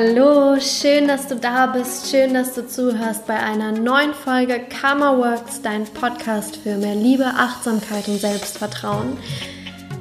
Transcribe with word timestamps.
Hallo, 0.00 0.60
schön, 0.60 1.08
dass 1.08 1.26
du 1.26 1.34
da 1.34 1.66
bist, 1.66 2.08
schön, 2.08 2.32
dass 2.32 2.54
du 2.54 2.64
zuhörst 2.64 3.26
bei 3.26 3.34
einer 3.34 3.72
neuen 3.72 4.14
Folge 4.14 4.60
Karma 4.60 5.18
Works, 5.18 5.60
dein 5.60 5.86
Podcast 5.86 6.56
für 6.58 6.76
mehr 6.76 6.94
Liebe, 6.94 7.24
Achtsamkeit 7.24 8.06
und 8.06 8.20
Selbstvertrauen. 8.20 9.18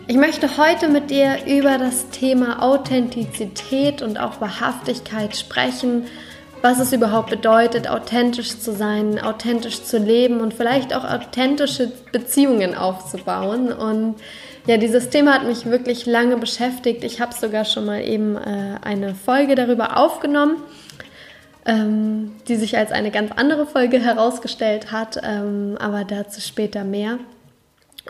Ich 0.06 0.16
möchte 0.16 0.56
heute 0.56 0.88
mit 0.88 1.10
dir 1.10 1.40
über 1.48 1.80
das 1.80 2.10
Thema 2.10 2.62
Authentizität 2.62 4.04
und 4.04 4.20
auch 4.20 4.40
Wahrhaftigkeit 4.40 5.36
sprechen, 5.36 6.04
was 6.62 6.80
es 6.80 6.94
überhaupt 6.94 7.32
bedeutet, 7.32 7.90
authentisch 7.90 8.60
zu 8.60 8.74
sein, 8.74 9.20
authentisch 9.20 9.84
zu 9.84 9.98
leben 9.98 10.42
und 10.42 10.54
vielleicht 10.54 10.94
auch 10.94 11.06
authentische 11.06 11.92
Beziehungen 12.12 12.76
aufzubauen 12.76 13.74
und 13.74 14.18
ja, 14.68 14.76
dieses 14.76 15.10
Thema 15.10 15.34
hat 15.34 15.46
mich 15.46 15.66
wirklich 15.66 16.06
lange 16.06 16.36
beschäftigt. 16.36 17.06
Ich 17.06 17.22
habe 17.22 17.34
sogar 17.34 17.64
schon 17.64 17.86
mal 17.86 18.02
eben 18.04 18.36
äh, 18.36 18.76
eine 18.82 19.16
Folge 19.16 19.56
darüber 19.56 19.98
aufgenommen, 19.98 20.58
ähm, 21.66 22.36
die 22.50 22.58
sich 22.58 22.78
als 22.78 22.92
eine 22.92 23.10
ganz 23.10 23.32
andere 23.36 23.66
Folge 23.66 23.98
herausgestellt 24.04 24.92
hat, 24.92 25.20
ähm, 25.24 25.78
aber 25.80 26.04
dazu 26.04 26.42
später 26.42 26.84
mehr. 26.84 27.18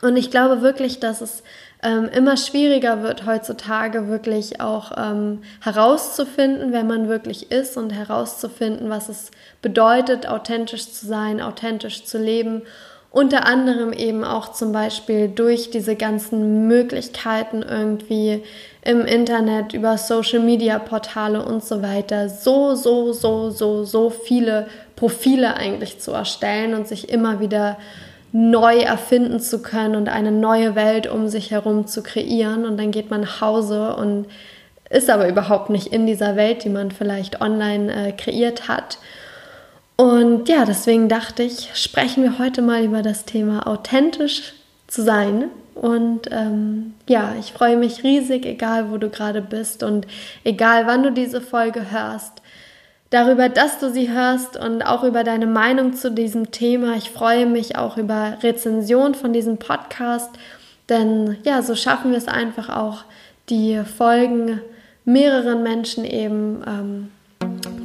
Und 0.01 0.17
ich 0.17 0.31
glaube 0.31 0.61
wirklich, 0.61 0.99
dass 0.99 1.21
es 1.21 1.43
ähm, 1.83 2.09
immer 2.09 2.37
schwieriger 2.37 3.03
wird 3.03 3.27
heutzutage 3.27 4.07
wirklich 4.07 4.59
auch 4.59 4.91
ähm, 4.97 5.43
herauszufinden, 5.61 6.71
wer 6.71 6.83
man 6.83 7.07
wirklich 7.07 7.51
ist 7.51 7.77
und 7.77 7.91
herauszufinden, 7.91 8.89
was 8.89 9.09
es 9.09 9.29
bedeutet, 9.61 10.27
authentisch 10.27 10.91
zu 10.91 11.05
sein, 11.05 11.39
authentisch 11.39 12.03
zu 12.05 12.17
leben 12.17 12.63
unter 13.11 13.45
anderem 13.45 13.93
eben 13.93 14.23
auch 14.23 14.51
zum 14.51 14.71
Beispiel 14.71 15.27
durch 15.29 15.71
diese 15.71 15.95
ganzen 15.95 16.67
Möglichkeiten 16.67 17.63
irgendwie 17.63 18.43
im 18.81 19.05
Internet, 19.05 19.73
über 19.73 19.97
Social-Media-Portale 19.97 21.43
und 21.43 21.63
so 21.63 21.81
weiter, 21.81 22.29
so, 22.29 22.75
so, 22.75 23.13
so, 23.13 23.49
so, 23.49 23.83
so 23.83 24.09
viele 24.09 24.67
Profile 24.95 25.55
eigentlich 25.55 25.99
zu 25.99 26.11
erstellen 26.11 26.73
und 26.73 26.87
sich 26.87 27.09
immer 27.09 27.39
wieder 27.39 27.77
neu 28.31 28.79
erfinden 28.79 29.39
zu 29.39 29.61
können 29.61 29.95
und 29.95 30.09
eine 30.09 30.31
neue 30.31 30.75
Welt 30.75 31.07
um 31.07 31.27
sich 31.27 31.51
herum 31.51 31.87
zu 31.87 32.03
kreieren. 32.03 32.65
Und 32.65 32.77
dann 32.77 32.91
geht 32.91 33.09
man 33.09 33.21
nach 33.21 33.41
Hause 33.41 33.95
und 33.95 34.27
ist 34.89 35.09
aber 35.09 35.27
überhaupt 35.27 35.69
nicht 35.69 35.87
in 35.87 36.05
dieser 36.05 36.35
Welt, 36.35 36.63
die 36.63 36.69
man 36.69 36.91
vielleicht 36.91 37.41
online 37.41 38.09
äh, 38.09 38.11
kreiert 38.11 38.67
hat. 38.67 38.99
Und 39.97 40.47
ja, 40.47 40.63
deswegen 40.63 41.09
dachte 41.09 41.41
ich, 41.41 41.71
sprechen 41.73 42.23
wir 42.23 42.37
heute 42.37 42.61
mal 42.61 42.85
über 42.85 43.01
das 43.01 43.25
Thema 43.25 43.65
authentisch 43.67 44.53
zu 44.85 45.01
sein. 45.01 45.49
Und 45.73 46.29
ähm, 46.31 46.93
ja, 47.07 47.35
ich 47.39 47.51
freue 47.51 47.77
mich 47.77 48.03
riesig, 48.03 48.45
egal 48.45 48.91
wo 48.91 48.97
du 48.97 49.09
gerade 49.09 49.41
bist 49.41 49.83
und 49.83 50.07
egal 50.43 50.85
wann 50.85 51.03
du 51.03 51.11
diese 51.11 51.41
Folge 51.41 51.91
hörst, 51.91 52.41
darüber, 53.09 53.49
dass 53.49 53.79
du 53.79 53.91
sie 53.91 54.11
hörst 54.11 54.55
und 54.55 54.83
auch 54.83 55.03
über 55.03 55.23
deine 55.23 55.47
Meinung 55.47 55.93
zu 55.93 56.11
diesem 56.11 56.51
Thema. 56.51 56.95
Ich 56.95 57.09
freue 57.09 57.47
mich 57.47 57.75
auch 57.75 57.97
über 57.97 58.37
Rezension 58.43 59.15
von 59.15 59.33
diesem 59.33 59.57
Podcast, 59.57 60.31
denn 60.89 61.37
ja, 61.43 61.61
so 61.63 61.75
schaffen 61.75 62.11
wir 62.11 62.17
es 62.17 62.27
einfach 62.27 62.69
auch, 62.69 63.03
die 63.49 63.81
Folgen 63.83 64.61
mehreren 65.05 65.63
Menschen 65.63 66.05
eben 66.05 66.63
ähm, 66.67 67.11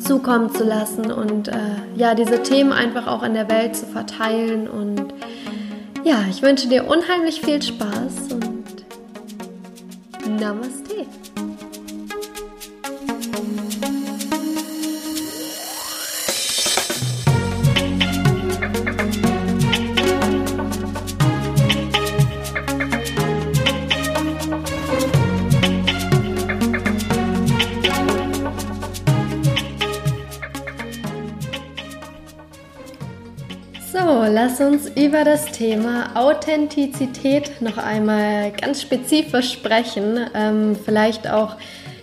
zukommen 0.02 0.54
zu 0.54 0.64
lassen 0.64 1.10
und 1.10 1.48
äh, 1.48 1.54
ja, 1.96 2.14
diese 2.14 2.42
Themen 2.42 2.72
einfach 2.72 3.06
auch 3.06 3.22
in 3.22 3.34
der 3.34 3.48
Welt 3.50 3.76
zu 3.76 3.86
verteilen. 3.86 4.68
Und 4.68 5.14
ja, 6.04 6.24
ich 6.28 6.42
wünsche 6.42 6.68
dir 6.68 6.86
unheimlich 6.86 7.40
viel 7.40 7.62
Spaß 7.62 8.32
und 8.32 8.64
Namaste. 10.40 10.81
Lass 34.32 34.60
uns 34.60 34.88
über 34.96 35.24
das 35.24 35.46
Thema 35.52 36.16
Authentizität 36.16 37.60
noch 37.60 37.76
einmal 37.76 38.50
ganz 38.52 38.80
spezifisch 38.80 39.52
sprechen. 39.52 40.18
Ähm, 40.34 40.76
vielleicht 40.82 41.28
auch, 41.28 41.56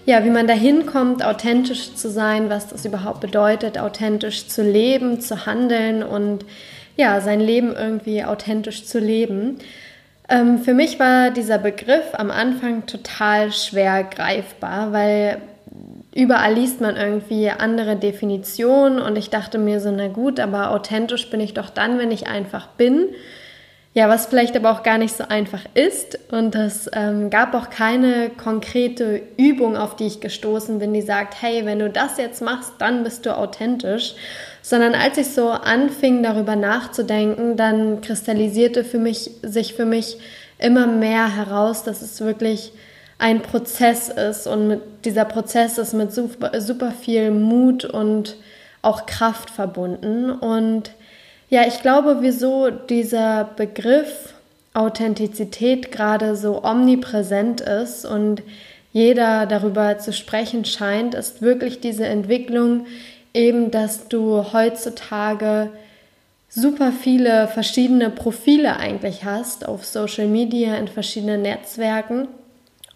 ja, 0.06 0.24
wie 0.24 0.30
man 0.30 0.46
dahin 0.46 0.86
kommt, 0.86 1.26
authentisch 1.26 1.96
zu 1.96 2.10
sein, 2.10 2.50
was 2.50 2.68
das 2.68 2.86
überhaupt 2.86 3.22
bedeutet, 3.22 3.80
authentisch 3.80 4.48
zu 4.48 4.62
leben, 4.62 5.20
zu 5.20 5.48
handeln 5.48 6.04
und 6.04 6.46
ja, 6.96 7.22
sein 7.22 7.40
Leben 7.40 7.76
irgendwie 7.76 8.24
authentisch 8.24 8.86
zu 8.86 9.00
leben. 9.00 9.58
Ähm, 10.30 10.60
für 10.60 10.76
mich 10.76 11.00
war 11.00 11.32
dieser 11.32 11.58
Begriff 11.58 12.14
am 12.14 12.30
Anfang 12.30 12.86
total 12.86 13.52
schwer 13.52 14.04
greifbar, 14.04 14.94
weil 14.94 15.42
überall 16.14 16.54
liest 16.54 16.82
man 16.82 16.96
irgendwie 16.96 17.50
andere 17.50 17.96
Definitionen 17.96 19.00
und 19.00 19.18
ich 19.18 19.30
dachte 19.30 19.58
mir 19.58 19.80
so, 19.80 19.92
na 19.92 20.08
gut, 20.08 20.40
aber 20.40 20.72
authentisch 20.72 21.30
bin 21.30 21.40
ich 21.40 21.54
doch 21.54 21.70
dann, 21.70 21.98
wenn 21.98 22.12
ich 22.12 22.28
einfach 22.28 22.68
bin. 22.68 23.10
Ja, 23.94 24.08
was 24.08 24.28
vielleicht 24.28 24.56
aber 24.56 24.72
auch 24.72 24.84
gar 24.84 25.00
nicht 25.00 25.16
so 25.16 25.28
einfach 25.28 25.66
ist. 25.74 26.20
Und 26.32 26.54
es 26.54 26.90
ähm, 26.94 27.32
gab 27.32 27.56
auch 27.56 27.72
keine 27.72 28.30
konkrete 28.30 29.24
Übung, 29.36 29.76
auf 29.76 29.96
die 29.96 30.06
ich 30.06 30.22
gestoßen 30.22 30.78
bin, 30.78 30.94
die 30.94 31.02
sagt, 31.02 31.42
hey, 31.42 31.66
wenn 31.66 31.80
du 31.80 31.90
das 31.90 32.18
jetzt 32.18 32.42
machst, 32.42 32.74
dann 32.78 33.04
bist 33.04 33.26
du 33.26 33.36
authentisch. 33.36 34.14
Sondern 34.62 34.94
als 34.94 35.18
ich 35.18 35.30
so 35.30 35.50
anfing, 35.50 36.22
darüber 36.22 36.56
nachzudenken, 36.56 37.58
dann 37.58 38.02
kristallisierte 38.02 38.84
für 38.84 39.00
mich, 39.00 39.32
sich 39.42 39.74
für 39.74 39.86
mich 39.86 40.18
immer 40.60 40.86
mehr 40.86 41.36
heraus, 41.36 41.84
dass 41.84 42.04
es 42.04 42.22
wirklich 42.22 42.72
ein 43.20 43.42
Prozess 43.42 44.10
ist 44.10 44.48
und 44.48 44.68
mit, 44.68 44.82
dieser 45.06 45.26
Prozess 45.26 45.78
ist 45.78 45.94
mit 45.94 46.12
super, 46.12 46.60
super 46.60 46.92
viel 46.92 47.32
Mut 47.32 47.86
und 47.86 48.38
auch 48.82 49.06
Kraft 49.06 49.50
verbunden. 49.50 50.32
Und 50.32 50.92
ja, 51.50 51.68
ich 51.68 51.82
glaube, 51.82 52.20
wieso 52.22 52.70
dieser 52.72 53.44
Begriff 53.44 54.34
Authentizität 54.74 55.92
gerade 55.92 56.36
so 56.36 56.64
omnipräsent 56.64 57.60
ist 57.60 58.06
und 58.06 58.42
jeder 58.94 59.46
darüber 59.46 59.98
zu 60.00 60.14
sprechen 60.14 60.64
scheint, 60.64 61.14
ist 61.14 61.42
wirklich 61.42 61.82
diese 61.82 62.06
Entwicklung 62.06 62.86
eben, 63.34 63.70
dass 63.70 64.08
du 64.08 64.54
heutzutage 64.54 65.72
super 66.48 66.94
viele 66.94 67.48
verschiedene 67.50 68.10
Profile 68.10 68.78
eigentlich 68.78 69.26
hast 69.26 69.68
auf 69.68 69.86
Social 69.86 70.28
Media, 70.28 70.76
in 70.76 70.88
verschiedenen 70.88 71.42
Netzwerken 71.42 72.30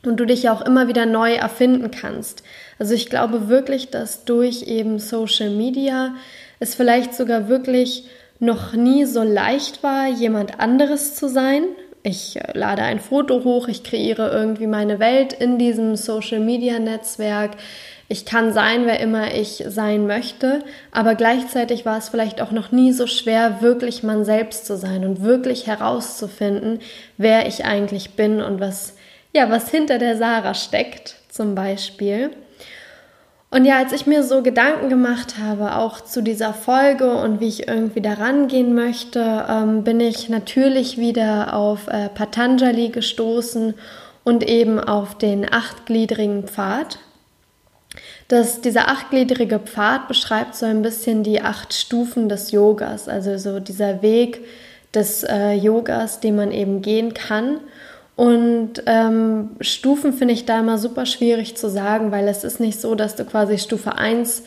und 0.05 0.19
du 0.19 0.25
dich 0.25 0.43
ja 0.43 0.53
auch 0.53 0.61
immer 0.61 0.87
wieder 0.87 1.05
neu 1.05 1.33
erfinden 1.33 1.91
kannst. 1.91 2.43
Also 2.79 2.93
ich 2.93 3.09
glaube 3.09 3.47
wirklich, 3.47 3.89
dass 3.89 4.25
durch 4.25 4.63
eben 4.63 4.99
Social 4.99 5.49
Media 5.49 6.15
es 6.59 6.75
vielleicht 6.75 7.13
sogar 7.13 7.47
wirklich 7.47 8.05
noch 8.39 8.73
nie 8.73 9.05
so 9.05 9.23
leicht 9.23 9.83
war, 9.83 10.07
jemand 10.07 10.59
anderes 10.59 11.15
zu 11.15 11.29
sein. 11.29 11.63
Ich 12.03 12.35
äh, 12.35 12.57
lade 12.57 12.83
ein 12.83 12.99
Foto 12.99 13.43
hoch, 13.43 13.67
ich 13.69 13.83
kreiere 13.83 14.29
irgendwie 14.31 14.67
meine 14.67 14.99
Welt 14.99 15.33
in 15.33 15.57
diesem 15.57 15.95
Social 15.95 16.39
Media 16.39 16.79
Netzwerk. 16.79 17.51
Ich 18.09 18.25
kann 18.25 18.51
sein, 18.51 18.85
wer 18.85 18.99
immer 18.99 19.33
ich 19.33 19.63
sein 19.67 20.05
möchte, 20.05 20.59
aber 20.91 21.15
gleichzeitig 21.15 21.85
war 21.85 21.97
es 21.97 22.09
vielleicht 22.09 22.41
auch 22.41 22.51
noch 22.51 22.71
nie 22.71 22.91
so 22.91 23.07
schwer, 23.07 23.61
wirklich 23.61 24.03
man 24.03 24.25
selbst 24.25 24.65
zu 24.65 24.75
sein 24.75 25.05
und 25.05 25.23
wirklich 25.23 25.65
herauszufinden, 25.65 26.79
wer 27.17 27.47
ich 27.47 27.63
eigentlich 27.63 28.11
bin 28.11 28.41
und 28.41 28.59
was 28.59 28.95
ja, 29.33 29.49
was 29.49 29.69
hinter 29.69 29.97
der 29.97 30.15
Sarah 30.15 30.53
steckt, 30.53 31.15
zum 31.29 31.55
Beispiel. 31.55 32.31
Und 33.49 33.65
ja, 33.65 33.77
als 33.77 33.91
ich 33.91 34.07
mir 34.07 34.23
so 34.23 34.41
Gedanken 34.41 34.89
gemacht 34.89 35.35
habe, 35.39 35.75
auch 35.75 36.01
zu 36.01 36.23
dieser 36.23 36.55
Folge 36.55 37.15
und 37.15 37.39
wie 37.39 37.47
ich 37.47 37.67
irgendwie 37.67 38.01
daran 38.01 38.47
gehen 38.47 38.73
möchte, 38.73 39.45
ähm, 39.47 39.83
bin 39.83 39.99
ich 39.99 40.27
natürlich 40.27 40.97
wieder 40.97 41.53
auf 41.53 41.87
äh, 41.87 42.09
Patanjali 42.09 42.89
gestoßen 42.89 43.75
und 44.23 44.49
eben 44.49 44.79
auf 44.79 45.17
den 45.17 45.51
achtgliedrigen 45.51 46.47
Pfad. 46.47 46.97
Das, 48.27 48.61
dieser 48.61 48.87
achtgliedrige 48.87 49.59
Pfad 49.59 50.07
beschreibt 50.07 50.55
so 50.55 50.65
ein 50.65 50.81
bisschen 50.81 51.21
die 51.21 51.41
acht 51.41 51.75
Stufen 51.75 52.29
des 52.29 52.51
Yogas, 52.51 53.07
also 53.07 53.37
so 53.37 53.59
dieser 53.59 54.01
Weg 54.01 54.43
des 54.95 55.23
äh, 55.23 55.53
Yogas, 55.53 56.19
den 56.19 56.37
man 56.37 56.51
eben 56.51 56.81
gehen 56.81 57.13
kann. 57.13 57.59
Und 58.15 58.83
ähm, 58.85 59.51
Stufen 59.59 60.13
finde 60.13 60.33
ich 60.33 60.45
da 60.45 60.59
immer 60.59 60.77
super 60.77 61.05
schwierig 61.05 61.55
zu 61.55 61.69
sagen, 61.69 62.11
weil 62.11 62.27
es 62.27 62.43
ist 62.43 62.59
nicht 62.59 62.79
so, 62.79 62.93
dass 62.95 63.15
du 63.15 63.25
quasi 63.25 63.57
Stufe 63.57 63.97
1 63.97 64.43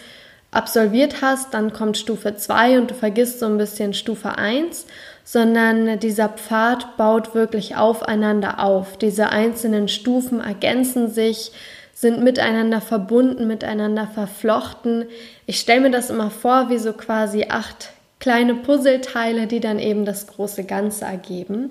absolviert 0.52 1.20
hast, 1.20 1.52
dann 1.52 1.72
kommt 1.72 1.98
Stufe 1.98 2.36
2 2.36 2.78
und 2.78 2.90
du 2.90 2.94
vergisst 2.94 3.40
so 3.40 3.46
ein 3.46 3.58
bisschen 3.58 3.92
Stufe 3.92 4.38
1, 4.38 4.86
sondern 5.24 5.98
dieser 5.98 6.28
Pfad 6.28 6.96
baut 6.96 7.34
wirklich 7.34 7.76
aufeinander 7.76 8.62
auf. 8.62 8.96
Diese 8.96 9.30
einzelnen 9.30 9.88
Stufen 9.88 10.40
ergänzen 10.40 11.08
sich, 11.10 11.50
sind 11.92 12.22
miteinander 12.22 12.80
verbunden, 12.80 13.46
miteinander 13.46 14.06
verflochten. 14.06 15.06
Ich 15.46 15.58
stelle 15.58 15.80
mir 15.80 15.90
das 15.90 16.10
immer 16.10 16.30
vor 16.30 16.70
wie 16.70 16.78
so 16.78 16.92
quasi 16.92 17.46
acht 17.48 17.90
kleine 18.20 18.54
Puzzleteile, 18.54 19.46
die 19.46 19.60
dann 19.60 19.78
eben 19.78 20.04
das 20.04 20.26
große 20.26 20.64
Ganze 20.64 21.04
ergeben. 21.04 21.70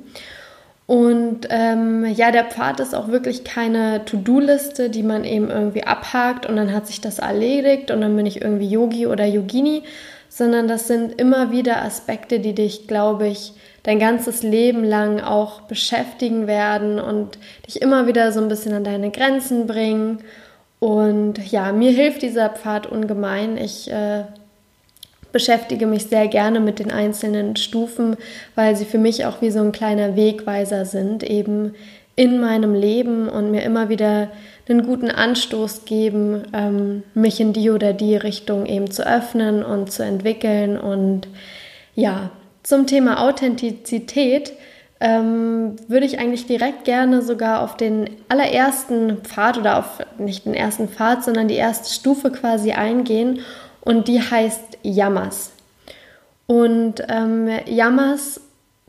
Und 0.88 1.48
ähm, 1.50 2.06
ja, 2.06 2.30
der 2.30 2.46
Pfad 2.46 2.80
ist 2.80 2.94
auch 2.94 3.08
wirklich 3.08 3.44
keine 3.44 4.06
To-Do-Liste, 4.06 4.92
die 4.92 5.02
man 5.02 5.24
eben 5.24 5.50
irgendwie 5.50 5.84
abhakt 5.84 6.46
und 6.46 6.56
dann 6.58 6.72
hat 6.72 6.86
sich 6.86 7.02
das 7.02 7.18
erledigt 7.18 7.90
und 7.90 8.02
dann 8.02 8.16
bin 8.16 8.28
ich 8.28 8.42
irgendwie 8.42 8.70
Yogi 8.70 9.08
oder 9.08 9.26
Yogini, 9.26 9.82
sondern 10.30 10.68
das 10.68 10.88
sind 10.88 11.20
immer 11.20 11.52
wieder 11.52 11.82
Aspekte, 11.82 12.40
die 12.40 12.54
dich, 12.54 12.88
glaube 12.88 13.28
ich, 13.28 13.54
dein 13.82 13.98
ganzes 13.98 14.44
Leben 14.44 14.84
lang 14.84 15.22
auch 15.22 15.62
beschäftigen 15.62 16.46
werden 16.46 17.00
und 17.00 17.40
dich 17.66 17.82
immer 17.82 18.06
wieder 18.06 18.32
so 18.32 18.40
ein 18.42 18.48
bisschen 18.48 18.74
an 18.74 18.84
deine 18.84 19.10
Grenzen 19.10 19.66
bringen. 19.66 20.20
Und 20.80 21.52
ja, 21.52 21.72
mir 21.72 21.92
hilft 21.92 22.22
dieser 22.22 22.50
Pfad 22.50 22.86
ungemein. 22.86 23.58
Ich 23.58 23.90
äh, 23.92 24.26
beschäftige 25.36 25.86
mich 25.86 26.06
sehr 26.06 26.30
gerne 26.30 26.62
mit 26.62 26.80
den 26.80 26.94
einzelnen 26.94 27.58
Stufen, 27.58 28.16
weil 28.56 28.78
sie 28.78 28.86
für 28.86 28.98
mich 28.98 29.26
auch 29.26 29.42
wie 29.42 29.52
so 29.52 29.60
ein 29.60 29.74
kleiner 29.74 30.16
Wegweiser 30.16 30.86
sind, 30.86 31.24
eben 31.24 31.76
in 32.16 32.40
meinem 32.40 32.74
Leben 32.74 33.28
und 33.28 33.52
mir 33.52 33.64
immer 33.64 33.90
wieder 33.90 34.30
einen 34.70 34.86
guten 34.86 35.12
Anstoß 35.12 35.84
geben, 35.84 36.44
ähm, 36.54 37.04
mich 37.14 37.42
in 37.42 37.52
die 37.52 37.70
oder 37.70 37.92
die 37.92 38.16
Richtung 38.16 38.66
eben 38.66 38.90
zu 38.90 39.06
öffnen 39.06 39.62
und 39.62 39.92
zu 39.92 40.06
entwickeln. 40.06 40.80
Und 40.80 41.28
ja, 41.96 42.30
zum 42.64 42.88
Thema 42.88 43.22
Authentizität 43.22 44.54
ähm, 45.02 45.76
würde 45.90 46.06
ich 46.06 46.18
eigentlich 46.18 46.48
direkt 46.48 46.86
gerne 46.86 47.22
sogar 47.22 47.62
auf 47.62 47.76
den 47.76 48.10
allerersten 48.30 49.18
Pfad 49.18 49.58
oder 49.58 49.80
auf 49.80 50.00
nicht 50.18 50.46
den 50.46 50.54
ersten 50.54 50.88
Pfad, 50.88 51.26
sondern 51.26 51.50
die 51.50 51.56
erste 51.56 51.94
Stufe 51.94 52.32
quasi 52.32 52.72
eingehen 52.72 53.42
und 53.86 54.10
die 54.10 54.20
heißt 54.20 54.80
Yamas. 54.84 55.52
Und 56.48 56.96
ähm, 57.08 57.50
Yamas 57.66 58.42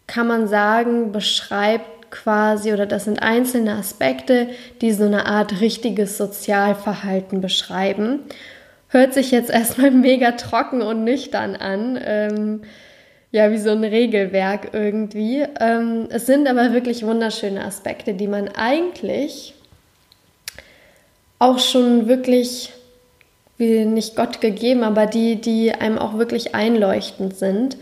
kann 0.06 0.26
man 0.26 0.48
sagen, 0.48 1.12
beschreibt 1.12 2.10
quasi 2.10 2.72
oder 2.72 2.86
das 2.86 3.04
sind 3.04 3.22
einzelne 3.22 3.74
Aspekte, 3.74 4.48
die 4.80 4.92
so 4.92 5.04
eine 5.04 5.26
Art 5.26 5.60
richtiges 5.60 6.16
Sozialverhalten 6.16 7.40
beschreiben. 7.40 8.20
Hört 8.88 9.14
sich 9.14 9.30
jetzt 9.30 9.50
erstmal 9.50 9.90
mega 9.92 10.32
trocken 10.32 10.82
und 10.82 11.04
nüchtern 11.04 11.56
an. 11.56 11.98
Ähm, 12.02 12.62
ja, 13.32 13.50
wie 13.50 13.58
so 13.58 13.70
ein 13.70 13.84
Regelwerk 13.84 14.70
irgendwie. 14.72 15.44
Ähm, 15.60 16.06
es 16.10 16.26
sind 16.26 16.48
aber 16.48 16.72
wirklich 16.72 17.04
wunderschöne 17.04 17.64
Aspekte, 17.64 18.14
die 18.14 18.28
man 18.28 18.48
eigentlich 18.48 19.54
auch 21.38 21.58
schon 21.58 22.08
wirklich 22.08 22.72
wie 23.58 23.84
nicht 23.84 24.16
Gott 24.16 24.40
gegeben, 24.40 24.82
aber 24.82 25.06
die, 25.06 25.36
die 25.36 25.72
einem 25.72 25.98
auch 25.98 26.18
wirklich 26.18 26.54
einleuchtend 26.54 27.36
sind 27.36 27.76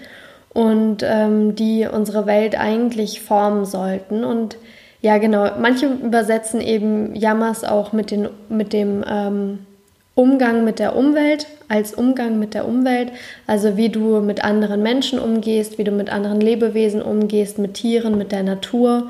und 0.53 0.99
ähm, 1.03 1.57
die 1.57 1.87
unsere 1.91 2.27
Welt 2.27 2.59
eigentlich 2.59 3.21
formen 3.21 3.65
sollten. 3.65 4.25
Und 4.25 4.57
ja, 5.01 5.19
genau, 5.19 5.51
manche 5.61 5.87
übersetzen 5.87 6.61
eben 6.61 7.15
Yamas 7.15 7.65
auch 7.65 7.93
mit, 7.93 8.11
den, 8.11 8.29
mit 8.49 8.73
dem 8.73 9.05
ähm, 9.09 9.59
Umgang 10.15 10.65
mit 10.65 10.79
der 10.79 10.95
Umwelt, 10.95 11.47
als 11.69 11.93
Umgang 11.93 12.39
mit 12.39 12.55
der 12.55 12.69
Umwelt, 12.69 13.11
also 13.49 13.77
wie 13.77 13.89
du 13.89 14.21
mit 14.21 14.45
anderen 14.45 14.81
Menschen 14.81 15.19
umgehst, 15.19 15.77
wie 15.77 15.85
du 15.85 15.91
mit 15.91 16.09
anderen 16.09 16.41
Lebewesen 16.41 17.03
umgehst, 17.03 17.59
mit 17.59 17.75
Tieren, 17.75 18.17
mit 18.17 18.31
der 18.31 18.45
Natur 18.45 19.09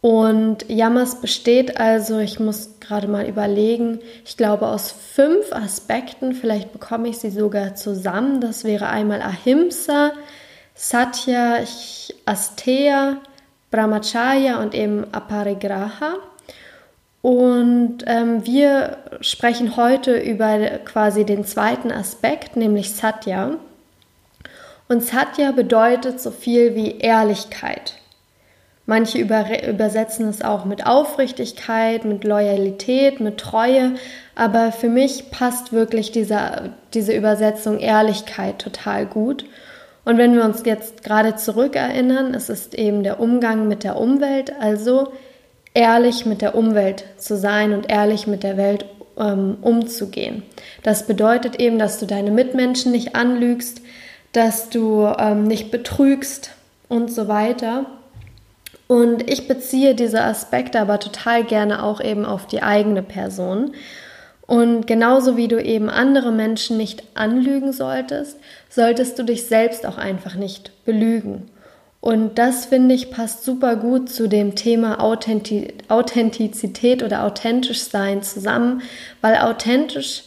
und 0.00 0.64
Yamas 0.68 1.20
besteht 1.20 1.78
also, 1.78 2.18
ich 2.18 2.40
muss 2.40 2.69
gerade 2.90 3.06
mal 3.06 3.28
überlegen, 3.28 4.00
ich 4.24 4.36
glaube 4.36 4.66
aus 4.66 4.90
fünf 4.90 5.52
Aspekten, 5.52 6.34
vielleicht 6.34 6.72
bekomme 6.72 7.08
ich 7.08 7.18
sie 7.18 7.30
sogar 7.30 7.76
zusammen. 7.76 8.40
Das 8.40 8.64
wäre 8.64 8.88
einmal 8.88 9.22
Ahimsa, 9.22 10.10
Satya, 10.74 11.60
Asteya, 12.24 13.18
Brahmacharya 13.70 14.60
und 14.60 14.74
eben 14.74 15.06
Aparigraha. 15.12 16.16
Und 17.22 17.98
ähm, 18.06 18.44
wir 18.44 18.96
sprechen 19.20 19.76
heute 19.76 20.16
über 20.18 20.58
quasi 20.84 21.24
den 21.24 21.44
zweiten 21.44 21.92
Aspekt, 21.92 22.56
nämlich 22.56 22.92
Satya. 22.92 23.52
Und 24.88 25.04
Satya 25.04 25.52
bedeutet 25.52 26.20
so 26.20 26.32
viel 26.32 26.74
wie 26.74 26.98
Ehrlichkeit. 26.98 27.99
Manche 28.90 29.18
übersetzen 29.18 30.28
es 30.28 30.42
auch 30.42 30.64
mit 30.64 30.84
Aufrichtigkeit, 30.84 32.04
mit 32.04 32.24
Loyalität, 32.24 33.20
mit 33.20 33.38
Treue. 33.38 33.92
Aber 34.34 34.72
für 34.72 34.88
mich 34.88 35.30
passt 35.30 35.72
wirklich 35.72 36.10
diese, 36.10 36.72
diese 36.92 37.12
Übersetzung 37.12 37.78
Ehrlichkeit 37.78 38.58
total 38.58 39.06
gut. 39.06 39.44
Und 40.04 40.18
wenn 40.18 40.34
wir 40.34 40.44
uns 40.44 40.62
jetzt 40.64 41.04
gerade 41.04 41.36
zurückerinnern, 41.36 42.34
es 42.34 42.48
ist 42.48 42.74
eben 42.74 43.04
der 43.04 43.20
Umgang 43.20 43.68
mit 43.68 43.84
der 43.84 43.96
Umwelt, 43.96 44.52
also 44.58 45.12
ehrlich 45.72 46.26
mit 46.26 46.42
der 46.42 46.56
Umwelt 46.56 47.04
zu 47.16 47.36
sein 47.36 47.72
und 47.72 47.88
ehrlich 47.88 48.26
mit 48.26 48.42
der 48.42 48.56
Welt 48.56 48.86
ähm, 49.16 49.58
umzugehen. 49.62 50.42
Das 50.82 51.06
bedeutet 51.06 51.60
eben, 51.60 51.78
dass 51.78 52.00
du 52.00 52.06
deine 52.06 52.32
Mitmenschen 52.32 52.90
nicht 52.90 53.14
anlügst, 53.14 53.82
dass 54.32 54.68
du 54.68 55.06
ähm, 55.16 55.44
nicht 55.44 55.70
betrügst 55.70 56.50
und 56.88 57.12
so 57.12 57.28
weiter. 57.28 57.86
Und 58.90 59.30
ich 59.30 59.46
beziehe 59.46 59.94
diese 59.94 60.20
Aspekte 60.20 60.80
aber 60.80 60.98
total 60.98 61.44
gerne 61.44 61.84
auch 61.84 62.00
eben 62.00 62.24
auf 62.24 62.48
die 62.48 62.64
eigene 62.64 63.04
Person. 63.04 63.70
Und 64.48 64.88
genauso 64.88 65.36
wie 65.36 65.46
du 65.46 65.62
eben 65.62 65.88
andere 65.88 66.32
Menschen 66.32 66.76
nicht 66.76 67.04
anlügen 67.14 67.72
solltest, 67.72 68.36
solltest 68.68 69.16
du 69.16 69.22
dich 69.22 69.46
selbst 69.46 69.86
auch 69.86 69.96
einfach 69.96 70.34
nicht 70.34 70.72
belügen. 70.84 71.48
Und 72.00 72.36
das 72.36 72.66
finde 72.66 72.96
ich 72.96 73.12
passt 73.12 73.44
super 73.44 73.76
gut 73.76 74.10
zu 74.10 74.28
dem 74.28 74.56
Thema 74.56 75.00
Authentizität 75.00 77.04
oder 77.04 77.22
authentisch 77.22 77.82
sein 77.82 78.24
zusammen, 78.24 78.82
weil 79.20 79.36
authentisch 79.36 80.24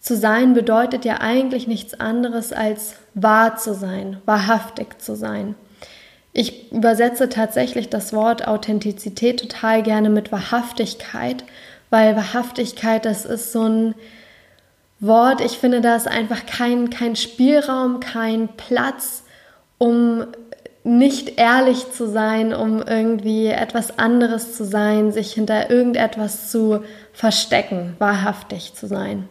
zu 0.00 0.18
sein 0.18 0.52
bedeutet 0.52 1.06
ja 1.06 1.22
eigentlich 1.22 1.66
nichts 1.66 1.98
anderes 1.98 2.52
als 2.52 2.96
wahr 3.14 3.56
zu 3.56 3.72
sein, 3.72 4.18
wahrhaftig 4.26 5.00
zu 5.00 5.16
sein. 5.16 5.54
Ich 6.38 6.70
übersetze 6.70 7.30
tatsächlich 7.30 7.88
das 7.88 8.12
Wort 8.12 8.46
Authentizität 8.46 9.40
total 9.40 9.82
gerne 9.82 10.10
mit 10.10 10.32
Wahrhaftigkeit, 10.32 11.44
weil 11.88 12.14
Wahrhaftigkeit, 12.14 13.06
das 13.06 13.24
ist 13.24 13.52
so 13.52 13.62
ein 13.62 13.94
Wort, 15.00 15.40
ich 15.40 15.52
finde, 15.56 15.80
da 15.80 15.96
ist 15.96 16.06
einfach 16.06 16.44
kein, 16.44 16.90
kein 16.90 17.16
Spielraum, 17.16 18.00
kein 18.00 18.50
Platz, 18.54 19.22
um 19.78 20.26
nicht 20.84 21.40
ehrlich 21.40 21.90
zu 21.92 22.06
sein, 22.06 22.52
um 22.52 22.82
irgendwie 22.82 23.46
etwas 23.46 23.98
anderes 23.98 24.54
zu 24.58 24.66
sein, 24.66 25.12
sich 25.12 25.32
hinter 25.32 25.70
irgendetwas 25.70 26.50
zu 26.50 26.84
verstecken, 27.14 27.94
wahrhaftig 27.98 28.74
zu 28.74 28.86
sein. 28.86 29.26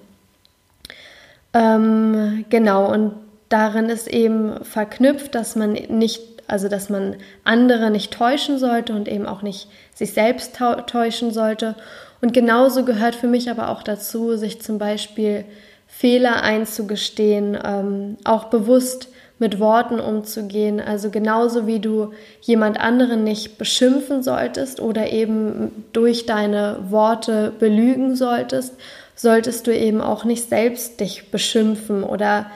Ähm, 1.54 2.46
genau, 2.50 2.92
und 2.92 3.14
darin 3.50 3.90
ist 3.90 4.08
eben 4.08 4.64
verknüpft, 4.64 5.36
dass 5.36 5.56
man 5.56 5.74
nicht 5.74 6.35
also 6.48 6.68
dass 6.68 6.90
man 6.90 7.16
andere 7.44 7.90
nicht 7.90 8.14
täuschen 8.14 8.58
sollte 8.58 8.94
und 8.94 9.08
eben 9.08 9.26
auch 9.26 9.42
nicht 9.42 9.68
sich 9.94 10.14
selbst 10.14 10.58
täuschen 10.88 11.32
sollte. 11.32 11.76
Und 12.22 12.34
genauso 12.34 12.86
gehört 12.86 13.16
für 13.16 13.28
mich 13.28 13.50
aber 13.50 13.70
auch 13.70 13.84
dazu, 13.84 14.36
sich 14.36 14.62
zum 14.62 14.78
Beispiel 14.78 15.46
Fehler 15.88 16.44
einzugestehen, 16.44 17.58
ähm, 17.64 18.18
auch 18.24 18.46
bewusst 18.46 19.10
mit 19.38 19.60
Worten 19.60 20.00
umzugehen. 20.00 20.80
Also 20.80 21.10
genauso 21.10 21.68
wie 21.68 21.80
du 21.80 22.14
jemand 22.42 22.80
anderen 22.80 23.24
nicht 23.24 23.58
beschimpfen 23.58 24.24
solltest 24.24 24.80
oder 24.80 25.12
eben 25.12 25.86
durch 25.94 26.26
deine 26.26 26.78
Worte 26.90 27.52
belügen 27.60 28.16
solltest, 28.16 28.74
solltest 29.16 29.68
du 29.68 29.78
eben 29.78 30.02
auch 30.02 30.26
nicht 30.26 30.50
selbst 30.50 31.00
dich 31.00 31.32
beschimpfen 31.32 32.04
oder 32.04 32.48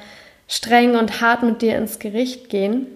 streng 0.48 0.96
und 0.96 1.22
hart 1.22 1.44
mit 1.44 1.62
dir 1.62 1.78
ins 1.78 2.00
Gericht 2.00 2.50
gehen 2.50 2.88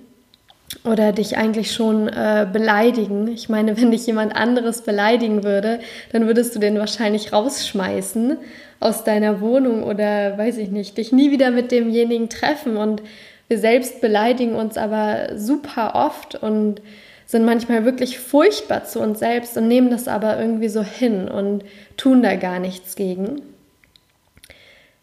oder 0.85 1.11
dich 1.11 1.37
eigentlich 1.37 1.71
schon 1.71 2.07
äh, 2.07 2.47
beleidigen. 2.51 3.27
Ich 3.27 3.49
meine, 3.49 3.77
wenn 3.77 3.91
dich 3.91 4.05
jemand 4.07 4.35
anderes 4.35 4.81
beleidigen 4.81 5.43
würde, 5.43 5.79
dann 6.11 6.27
würdest 6.27 6.55
du 6.55 6.59
den 6.59 6.77
wahrscheinlich 6.77 7.33
rausschmeißen 7.33 8.37
aus 8.79 9.03
deiner 9.03 9.39
Wohnung 9.41 9.83
oder 9.83 10.37
weiß 10.37 10.57
ich 10.57 10.69
nicht, 10.69 10.97
dich 10.97 11.11
nie 11.11 11.31
wieder 11.31 11.51
mit 11.51 11.71
demjenigen 11.71 12.29
treffen. 12.29 12.77
Und 12.77 13.01
wir 13.47 13.59
selbst 13.59 14.01
beleidigen 14.01 14.55
uns 14.55 14.77
aber 14.77 15.37
super 15.37 15.95
oft 15.95 16.35
und 16.35 16.81
sind 17.25 17.45
manchmal 17.45 17.85
wirklich 17.85 18.19
furchtbar 18.19 18.83
zu 18.83 18.99
uns 18.99 19.19
selbst 19.19 19.57
und 19.57 19.67
nehmen 19.67 19.89
das 19.89 20.07
aber 20.07 20.39
irgendwie 20.39 20.69
so 20.69 20.83
hin 20.83 21.27
und 21.27 21.63
tun 21.97 22.21
da 22.21 22.35
gar 22.35 22.59
nichts 22.59 22.95
gegen. 22.95 23.41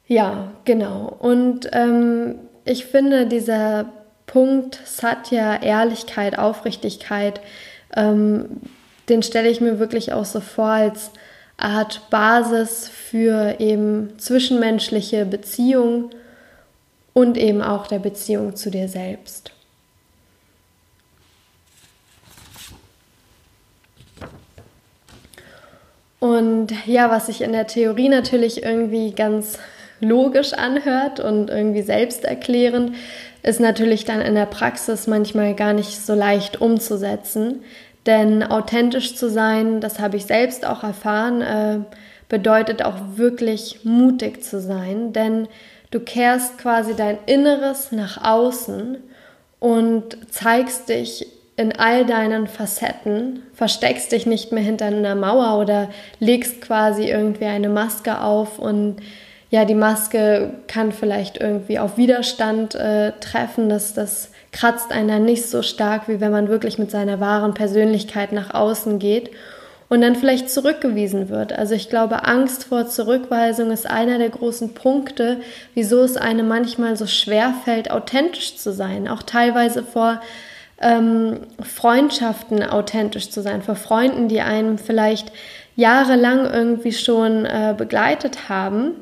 Ja, 0.06 0.52
genau. 0.64 1.16
Und 1.18 1.70
ähm, 1.72 2.36
ich 2.64 2.84
finde, 2.84 3.26
dieser 3.26 3.86
Punkt 4.30 4.78
Satya, 4.84 5.60
Ehrlichkeit, 5.60 6.38
Aufrichtigkeit, 6.38 7.40
ähm, 7.96 8.60
den 9.08 9.24
stelle 9.24 9.48
ich 9.48 9.60
mir 9.60 9.80
wirklich 9.80 10.12
auch 10.12 10.24
so 10.24 10.38
vor 10.38 10.68
als 10.68 11.10
Art 11.56 12.08
Basis 12.10 12.88
für 12.88 13.58
eben 13.58 14.16
zwischenmenschliche 14.20 15.26
Beziehungen 15.26 16.10
und 17.12 17.36
eben 17.36 17.60
auch 17.60 17.88
der 17.88 17.98
Beziehung 17.98 18.54
zu 18.54 18.70
dir 18.70 18.88
selbst. 18.88 19.50
Und 26.20 26.68
ja, 26.86 27.10
was 27.10 27.26
sich 27.26 27.40
in 27.40 27.50
der 27.50 27.66
Theorie 27.66 28.08
natürlich 28.08 28.62
irgendwie 28.62 29.10
ganz 29.10 29.58
logisch 30.00 30.52
anhört 30.52 31.20
und 31.20 31.50
irgendwie 31.50 31.82
selbsterklärend, 31.82 32.94
ist 33.42 33.60
natürlich 33.60 34.04
dann 34.04 34.20
in 34.20 34.34
der 34.34 34.46
Praxis 34.46 35.06
manchmal 35.06 35.54
gar 35.54 35.72
nicht 35.72 36.04
so 36.04 36.14
leicht 36.14 36.60
umzusetzen. 36.60 37.62
Denn 38.06 38.42
authentisch 38.42 39.14
zu 39.14 39.28
sein, 39.28 39.80
das 39.80 39.98
habe 39.98 40.16
ich 40.16 40.24
selbst 40.24 40.66
auch 40.66 40.82
erfahren, 40.82 41.42
äh, 41.42 41.78
bedeutet 42.28 42.82
auch 42.82 42.96
wirklich 43.16 43.80
mutig 43.84 44.42
zu 44.42 44.60
sein. 44.60 45.12
Denn 45.12 45.48
du 45.90 46.00
kehrst 46.00 46.58
quasi 46.58 46.94
dein 46.94 47.18
Inneres 47.26 47.92
nach 47.92 48.24
außen 48.24 48.98
und 49.58 50.16
zeigst 50.30 50.88
dich 50.88 51.26
in 51.56 51.78
all 51.78 52.06
deinen 52.06 52.46
Facetten, 52.46 53.42
versteckst 53.52 54.12
dich 54.12 54.24
nicht 54.24 54.50
mehr 54.50 54.62
hinter 54.62 54.86
einer 54.86 55.14
Mauer 55.14 55.58
oder 55.58 55.90
legst 56.18 56.62
quasi 56.62 57.10
irgendwie 57.10 57.44
eine 57.44 57.68
Maske 57.68 58.22
auf 58.22 58.58
und 58.58 58.96
ja, 59.50 59.64
die 59.64 59.74
Maske 59.74 60.54
kann 60.68 60.92
vielleicht 60.92 61.38
irgendwie 61.38 61.80
auf 61.80 61.96
Widerstand 61.96 62.76
äh, 62.76 63.12
treffen, 63.20 63.68
dass 63.68 63.94
das 63.94 64.30
kratzt 64.52 64.90
dann 64.90 65.24
nicht 65.24 65.48
so 65.48 65.62
stark, 65.62 66.08
wie 66.08 66.20
wenn 66.20 66.30
man 66.30 66.48
wirklich 66.48 66.78
mit 66.78 66.90
seiner 66.90 67.18
wahren 67.18 67.52
Persönlichkeit 67.52 68.30
nach 68.30 68.54
außen 68.54 69.00
geht 69.00 69.30
und 69.88 70.02
dann 70.02 70.14
vielleicht 70.14 70.50
zurückgewiesen 70.50 71.28
wird. 71.30 71.52
Also 71.52 71.74
ich 71.74 71.88
glaube, 71.88 72.24
Angst 72.24 72.64
vor 72.64 72.86
Zurückweisung 72.86 73.72
ist 73.72 73.90
einer 73.90 74.18
der 74.18 74.30
großen 74.30 74.72
Punkte, 74.74 75.38
wieso 75.74 76.00
es 76.02 76.16
einem 76.16 76.46
manchmal 76.46 76.96
so 76.96 77.08
schwer 77.08 77.52
fällt, 77.64 77.90
authentisch 77.90 78.56
zu 78.56 78.72
sein, 78.72 79.08
auch 79.08 79.24
teilweise 79.24 79.82
vor 79.82 80.20
ähm, 80.80 81.40
Freundschaften 81.60 82.62
authentisch 82.62 83.30
zu 83.30 83.42
sein, 83.42 83.62
vor 83.62 83.74
Freunden, 83.74 84.28
die 84.28 84.40
einem 84.40 84.78
vielleicht 84.78 85.32
jahrelang 85.74 86.46
irgendwie 86.46 86.92
schon 86.92 87.44
äh, 87.46 87.74
begleitet 87.76 88.48
haben 88.48 88.92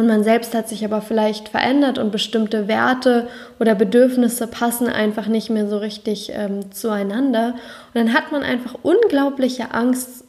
und 0.00 0.06
man 0.06 0.24
selbst 0.24 0.54
hat 0.54 0.66
sich 0.66 0.82
aber 0.82 1.02
vielleicht 1.02 1.50
verändert 1.50 1.98
und 1.98 2.10
bestimmte 2.10 2.68
Werte 2.68 3.28
oder 3.58 3.74
Bedürfnisse 3.74 4.46
passen 4.46 4.88
einfach 4.88 5.26
nicht 5.26 5.50
mehr 5.50 5.68
so 5.68 5.76
richtig 5.76 6.32
ähm, 6.34 6.72
zueinander. 6.72 7.48
Und 7.48 7.94
dann 7.94 8.14
hat 8.14 8.32
man 8.32 8.42
einfach 8.42 8.76
unglaubliche 8.82 9.74
Angst 9.74 10.24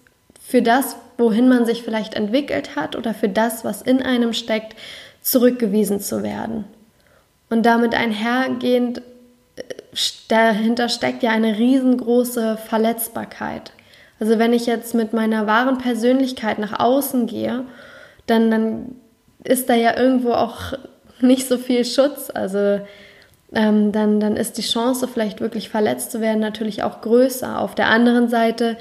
für 0.46 0.62
das, 0.62 0.98
wohin 1.18 1.48
man 1.48 1.66
sich 1.66 1.84
vielleicht 1.84 2.16
entwickelt 2.16 2.76
hat 2.76 2.98
oder 2.98 3.14
für 3.14 3.30
das, 3.30 3.64
was 3.64 3.82
in 3.82 4.02
einem 4.02 4.34
steckt, 4.34 4.76
zurückgewiesen 5.22 6.02
zu 6.02 6.22
werden. 6.22 6.66
Und 7.50 7.66
damit 7.66 7.96
einhergehend, 7.96 8.98
äh, 9.56 9.64
dahinter 10.28 10.90
steckt 10.90 11.24
ja 11.24 11.32
eine 11.32 11.58
riesengroße 11.58 12.58
Verletzbarkeit. 12.58 13.72
Also 14.20 14.38
wenn 14.38 14.52
ich 14.52 14.66
jetzt 14.66 14.96
mit 14.96 15.14
meiner 15.14 15.48
wahren 15.48 15.78
Persönlichkeit 15.78 16.60
nach 16.60 16.78
außen 16.78 17.26
gehe, 17.26 17.64
dann, 18.28 18.52
dann 18.52 18.96
ist 19.44 19.70
da 19.70 19.76
ja 19.76 19.98
irgendwo 19.98 20.32
auch 20.32 20.74
nicht 21.22 21.48
so 21.48 21.58
viel 21.58 21.86
Schutz. 21.86 22.30
Also 22.34 22.82
ähm, 23.54 23.92
dann, 23.92 24.20
dann 24.20 24.38
ist 24.38 24.58
die 24.58 24.64
Chance, 24.64 25.08
vielleicht 25.08 25.42
wirklich 25.42 25.70
verletzt 25.70 26.12
zu 26.12 26.22
werden, 26.22 26.40
natürlich 26.40 26.84
auch 26.84 27.02
größer. 27.02 27.60
Auf 27.60 27.76
der 27.76 27.88
anderen 27.88 28.30
Seite 28.30 28.78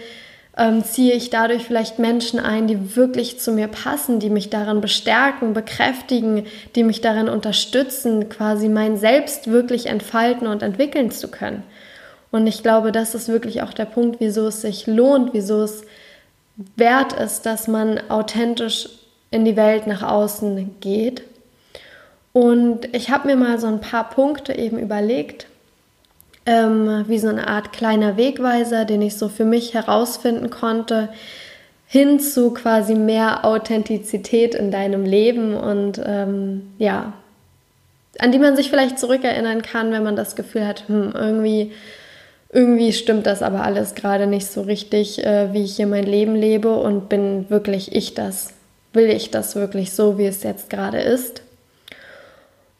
ähm, 0.56 0.84
ziehe 0.84 1.14
ich 1.14 1.30
dadurch 1.30 1.64
vielleicht 1.64 1.98
Menschen 1.98 2.38
ein, 2.38 2.66
die 2.66 2.96
wirklich 2.96 3.40
zu 3.40 3.52
mir 3.52 3.68
passen, 3.68 4.20
die 4.20 4.30
mich 4.30 4.50
darin 4.50 4.80
bestärken, 4.80 5.54
bekräftigen, 5.54 6.46
die 6.74 6.84
mich 6.84 7.00
darin 7.00 7.28
unterstützen, 7.28 8.28
quasi 8.28 8.68
mein 8.68 8.96
Selbst 8.96 9.50
wirklich 9.50 9.86
entfalten 9.86 10.46
und 10.46 10.62
entwickeln 10.62 11.10
zu 11.10 11.28
können. 11.28 11.62
Und 12.30 12.46
ich 12.46 12.62
glaube, 12.62 12.92
das 12.92 13.14
ist 13.14 13.28
wirklich 13.28 13.62
auch 13.62 13.72
der 13.72 13.86
Punkt, 13.86 14.20
wieso 14.20 14.46
es 14.46 14.60
sich 14.60 14.86
lohnt, 14.86 15.34
wieso 15.34 15.62
es 15.62 15.82
wert 16.76 17.12
ist, 17.12 17.46
dass 17.46 17.66
man 17.66 18.00
authentisch 18.08 18.88
in 19.30 19.44
die 19.44 19.56
Welt 19.56 19.86
nach 19.86 20.02
außen 20.02 20.76
geht. 20.80 21.22
Und 22.32 22.94
ich 22.94 23.10
habe 23.10 23.28
mir 23.28 23.36
mal 23.36 23.58
so 23.58 23.66
ein 23.66 23.80
paar 23.80 24.08
Punkte 24.08 24.56
eben 24.56 24.78
überlegt, 24.78 25.46
ähm, 26.46 27.04
wie 27.06 27.18
so 27.18 27.28
eine 27.28 27.48
Art 27.48 27.72
kleiner 27.72 28.16
Wegweiser, 28.16 28.84
den 28.84 29.02
ich 29.02 29.16
so 29.16 29.28
für 29.28 29.44
mich 29.44 29.74
herausfinden 29.74 30.50
konnte, 30.50 31.10
hin 31.86 32.20
zu 32.20 32.52
quasi 32.52 32.94
mehr 32.94 33.44
Authentizität 33.44 34.54
in 34.54 34.70
deinem 34.70 35.04
Leben 35.04 35.54
und 35.54 36.00
ähm, 36.04 36.70
ja, 36.78 37.14
an 38.18 38.32
die 38.32 38.38
man 38.38 38.56
sich 38.56 38.70
vielleicht 38.70 38.98
zurückerinnern 38.98 39.62
kann, 39.62 39.92
wenn 39.92 40.04
man 40.04 40.16
das 40.16 40.36
Gefühl 40.36 40.66
hat, 40.66 40.88
hm, 40.88 41.12
irgendwie, 41.14 41.72
irgendwie 42.52 42.92
stimmt 42.92 43.26
das 43.26 43.42
aber 43.42 43.64
alles 43.64 43.94
gerade 43.94 44.26
nicht 44.26 44.46
so 44.46 44.62
richtig, 44.62 45.24
äh, 45.24 45.52
wie 45.52 45.64
ich 45.64 45.76
hier 45.76 45.86
mein 45.86 46.04
Leben 46.04 46.36
lebe 46.36 46.74
und 46.74 47.08
bin 47.08 47.50
wirklich 47.50 47.94
ich 47.94 48.14
das 48.14 48.52
will 48.92 49.10
ich 49.10 49.30
das 49.30 49.54
wirklich 49.54 49.92
so, 49.92 50.18
wie 50.18 50.26
es 50.26 50.42
jetzt 50.42 50.70
gerade 50.70 51.00
ist? 51.00 51.42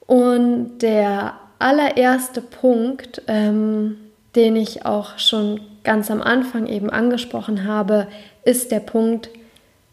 Und 0.07 0.79
der 0.79 1.35
allererste 1.59 2.40
Punkt, 2.40 3.23
ähm, 3.29 3.97
den 4.35 4.57
ich 4.57 4.85
auch 4.85 5.19
schon 5.19 5.61
ganz 5.85 6.11
am 6.11 6.23
Anfang 6.23 6.67
eben 6.67 6.90
angesprochen 6.90 7.64
habe, 7.64 8.07
ist 8.45 8.71
der 8.71 8.81
Punkt, 8.81 9.29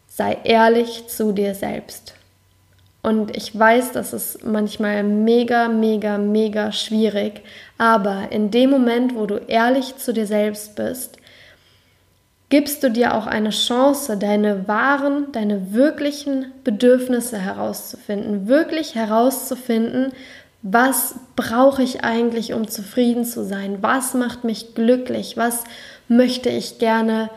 sei 0.07 0.37
ehrlich 0.43 1.07
zu 1.07 1.31
dir 1.31 1.53
selbst. 1.53 2.15
Und 3.03 3.37
ich 3.37 3.57
weiß, 3.57 3.91
das 3.91 4.11
ist 4.11 4.43
manchmal 4.45 5.03
mega, 5.03 5.69
mega, 5.69 6.17
mega 6.17 6.71
schwierig, 6.71 7.41
aber 7.77 8.31
in 8.31 8.51
dem 8.51 8.69
Moment, 8.69 9.15
wo 9.15 9.25
du 9.25 9.35
ehrlich 9.35 9.95
zu 9.97 10.13
dir 10.13 10.25
selbst 10.25 10.75
bist, 10.75 11.17
gibst 12.49 12.81
du 12.83 12.89
dir 12.89 13.13
auch 13.15 13.27
eine 13.27 13.49
Chance, 13.49 14.17
deine 14.17 14.67
wahren, 14.67 15.31
deine 15.33 15.73
wirklichen 15.73 16.45
Bedürfnisse 16.63 17.37
herauszufinden, 17.37 18.47
wirklich 18.47 18.95
herauszufinden, 18.95 20.13
was 20.61 21.15
brauche 21.35 21.83
ich 21.83 22.03
eigentlich, 22.03 22.53
um 22.53 22.67
zufrieden 22.67 23.25
zu 23.25 23.43
sein, 23.43 23.77
was 23.81 24.13
macht 24.13 24.43
mich 24.43 24.75
glücklich, 24.75 25.37
was 25.37 25.63
möchte 26.07 26.49
ich 26.49 26.79
gerne 26.79 27.29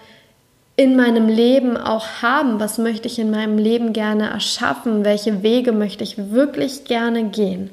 in 0.77 0.97
meinem 0.97 1.29
Leben 1.29 1.77
auch 1.77 2.23
haben, 2.23 2.59
was 2.59 2.79
möchte 2.79 3.07
ich 3.07 3.19
in 3.19 3.31
meinem 3.31 3.59
Leben 3.59 3.93
gerne 3.93 4.31
erschaffen, 4.31 5.05
welche 5.05 5.43
Wege 5.43 5.73
möchte 5.73 6.05
ich 6.05 6.31
wirklich 6.31 6.85
gerne 6.85 7.25
gehen. 7.25 7.71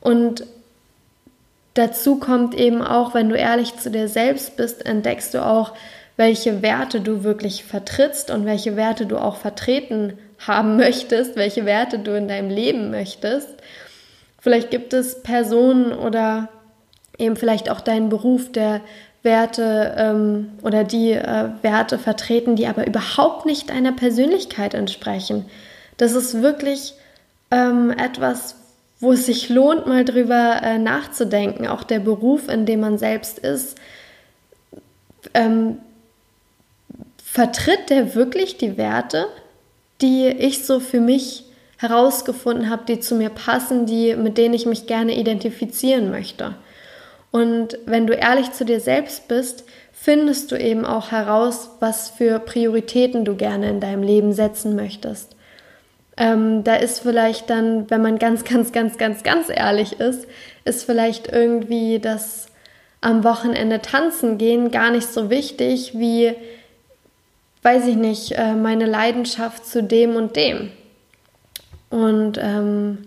Und 0.00 0.44
dazu 1.72 2.16
kommt 2.16 2.54
eben 2.54 2.82
auch, 2.82 3.14
wenn 3.14 3.30
du 3.30 3.36
ehrlich 3.36 3.76
zu 3.76 3.90
dir 3.90 4.08
selbst 4.08 4.56
bist, 4.56 4.84
entdeckst 4.84 5.32
du 5.32 5.44
auch, 5.44 5.72
welche 6.16 6.62
Werte 6.62 7.00
du 7.00 7.24
wirklich 7.24 7.64
vertrittst 7.64 8.30
und 8.30 8.46
welche 8.46 8.76
Werte 8.76 9.06
du 9.06 9.18
auch 9.18 9.36
vertreten 9.36 10.18
haben 10.38 10.76
möchtest, 10.78 11.36
welche 11.36 11.64
Werte 11.64 11.98
du 11.98 12.16
in 12.16 12.28
deinem 12.28 12.50
Leben 12.50 12.90
möchtest. 12.90 13.48
Vielleicht 14.40 14.70
gibt 14.70 14.92
es 14.92 15.22
Personen 15.22 15.92
oder 15.92 16.48
eben 17.18 17.36
vielleicht 17.36 17.70
auch 17.70 17.80
deinen 17.80 18.08
Beruf, 18.08 18.52
der 18.52 18.80
Werte 19.22 19.94
ähm, 19.96 20.50
oder 20.62 20.84
die 20.84 21.12
äh, 21.12 21.48
Werte 21.62 21.98
vertreten, 21.98 22.56
die 22.56 22.66
aber 22.66 22.86
überhaupt 22.86 23.46
nicht 23.46 23.70
deiner 23.70 23.92
Persönlichkeit 23.92 24.74
entsprechen. 24.74 25.46
Das 25.96 26.12
ist 26.12 26.42
wirklich 26.42 26.94
ähm, 27.50 27.90
etwas, 27.90 28.56
wo 29.00 29.12
es 29.12 29.26
sich 29.26 29.48
lohnt, 29.48 29.86
mal 29.86 30.04
drüber 30.04 30.60
äh, 30.62 30.78
nachzudenken. 30.78 31.66
Auch 31.66 31.84
der 31.84 32.00
Beruf, 32.00 32.48
in 32.48 32.66
dem 32.66 32.80
man 32.80 32.98
selbst 32.98 33.38
ist, 33.38 33.78
ähm, 35.32 35.78
vertritt 37.34 37.90
der 37.90 38.14
wirklich 38.14 38.58
die 38.58 38.76
Werte, 38.76 39.26
die 40.00 40.28
ich 40.28 40.64
so 40.64 40.78
für 40.78 41.00
mich 41.00 41.42
herausgefunden 41.78 42.70
habe, 42.70 42.84
die 42.86 43.00
zu 43.00 43.16
mir 43.16 43.28
passen, 43.28 43.86
die 43.86 44.14
mit 44.14 44.38
denen 44.38 44.54
ich 44.54 44.66
mich 44.66 44.86
gerne 44.86 45.18
identifizieren 45.18 46.12
möchte. 46.12 46.54
Und 47.32 47.76
wenn 47.86 48.06
du 48.06 48.14
ehrlich 48.14 48.52
zu 48.52 48.64
dir 48.64 48.78
selbst 48.78 49.26
bist, 49.26 49.64
findest 49.90 50.52
du 50.52 50.56
eben 50.56 50.86
auch 50.86 51.10
heraus, 51.10 51.70
was 51.80 52.08
für 52.08 52.38
Prioritäten 52.38 53.24
du 53.24 53.34
gerne 53.34 53.68
in 53.68 53.80
deinem 53.80 54.04
Leben 54.04 54.32
setzen 54.32 54.76
möchtest. 54.76 55.34
Ähm, 56.16 56.62
da 56.62 56.76
ist 56.76 57.00
vielleicht 57.00 57.50
dann, 57.50 57.90
wenn 57.90 58.00
man 58.00 58.20
ganz, 58.20 58.44
ganz, 58.44 58.70
ganz, 58.70 58.96
ganz, 58.96 59.24
ganz 59.24 59.48
ehrlich 59.48 59.98
ist, 59.98 60.28
ist 60.64 60.84
vielleicht 60.84 61.32
irgendwie 61.32 61.98
das 61.98 62.46
am 63.00 63.24
Wochenende 63.24 63.82
tanzen 63.82 64.38
gehen 64.38 64.70
gar 64.70 64.92
nicht 64.92 65.08
so 65.08 65.30
wichtig 65.30 65.98
wie 65.98 66.32
weiß 67.64 67.86
ich 67.86 67.96
nicht, 67.96 68.32
äh, 68.32 68.54
meine 68.54 68.86
Leidenschaft 68.86 69.66
zu 69.66 69.82
dem 69.82 70.16
und 70.16 70.36
dem. 70.36 70.70
Und 71.90 72.38
ähm, 72.40 72.98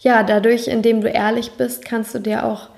ja, 0.00 0.22
dadurch, 0.22 0.66
indem 0.66 1.02
du 1.02 1.08
ehrlich 1.08 1.52
bist, 1.52 1.84
kannst 1.84 2.14
du 2.14 2.18
dir 2.18 2.44
auch 2.44 2.68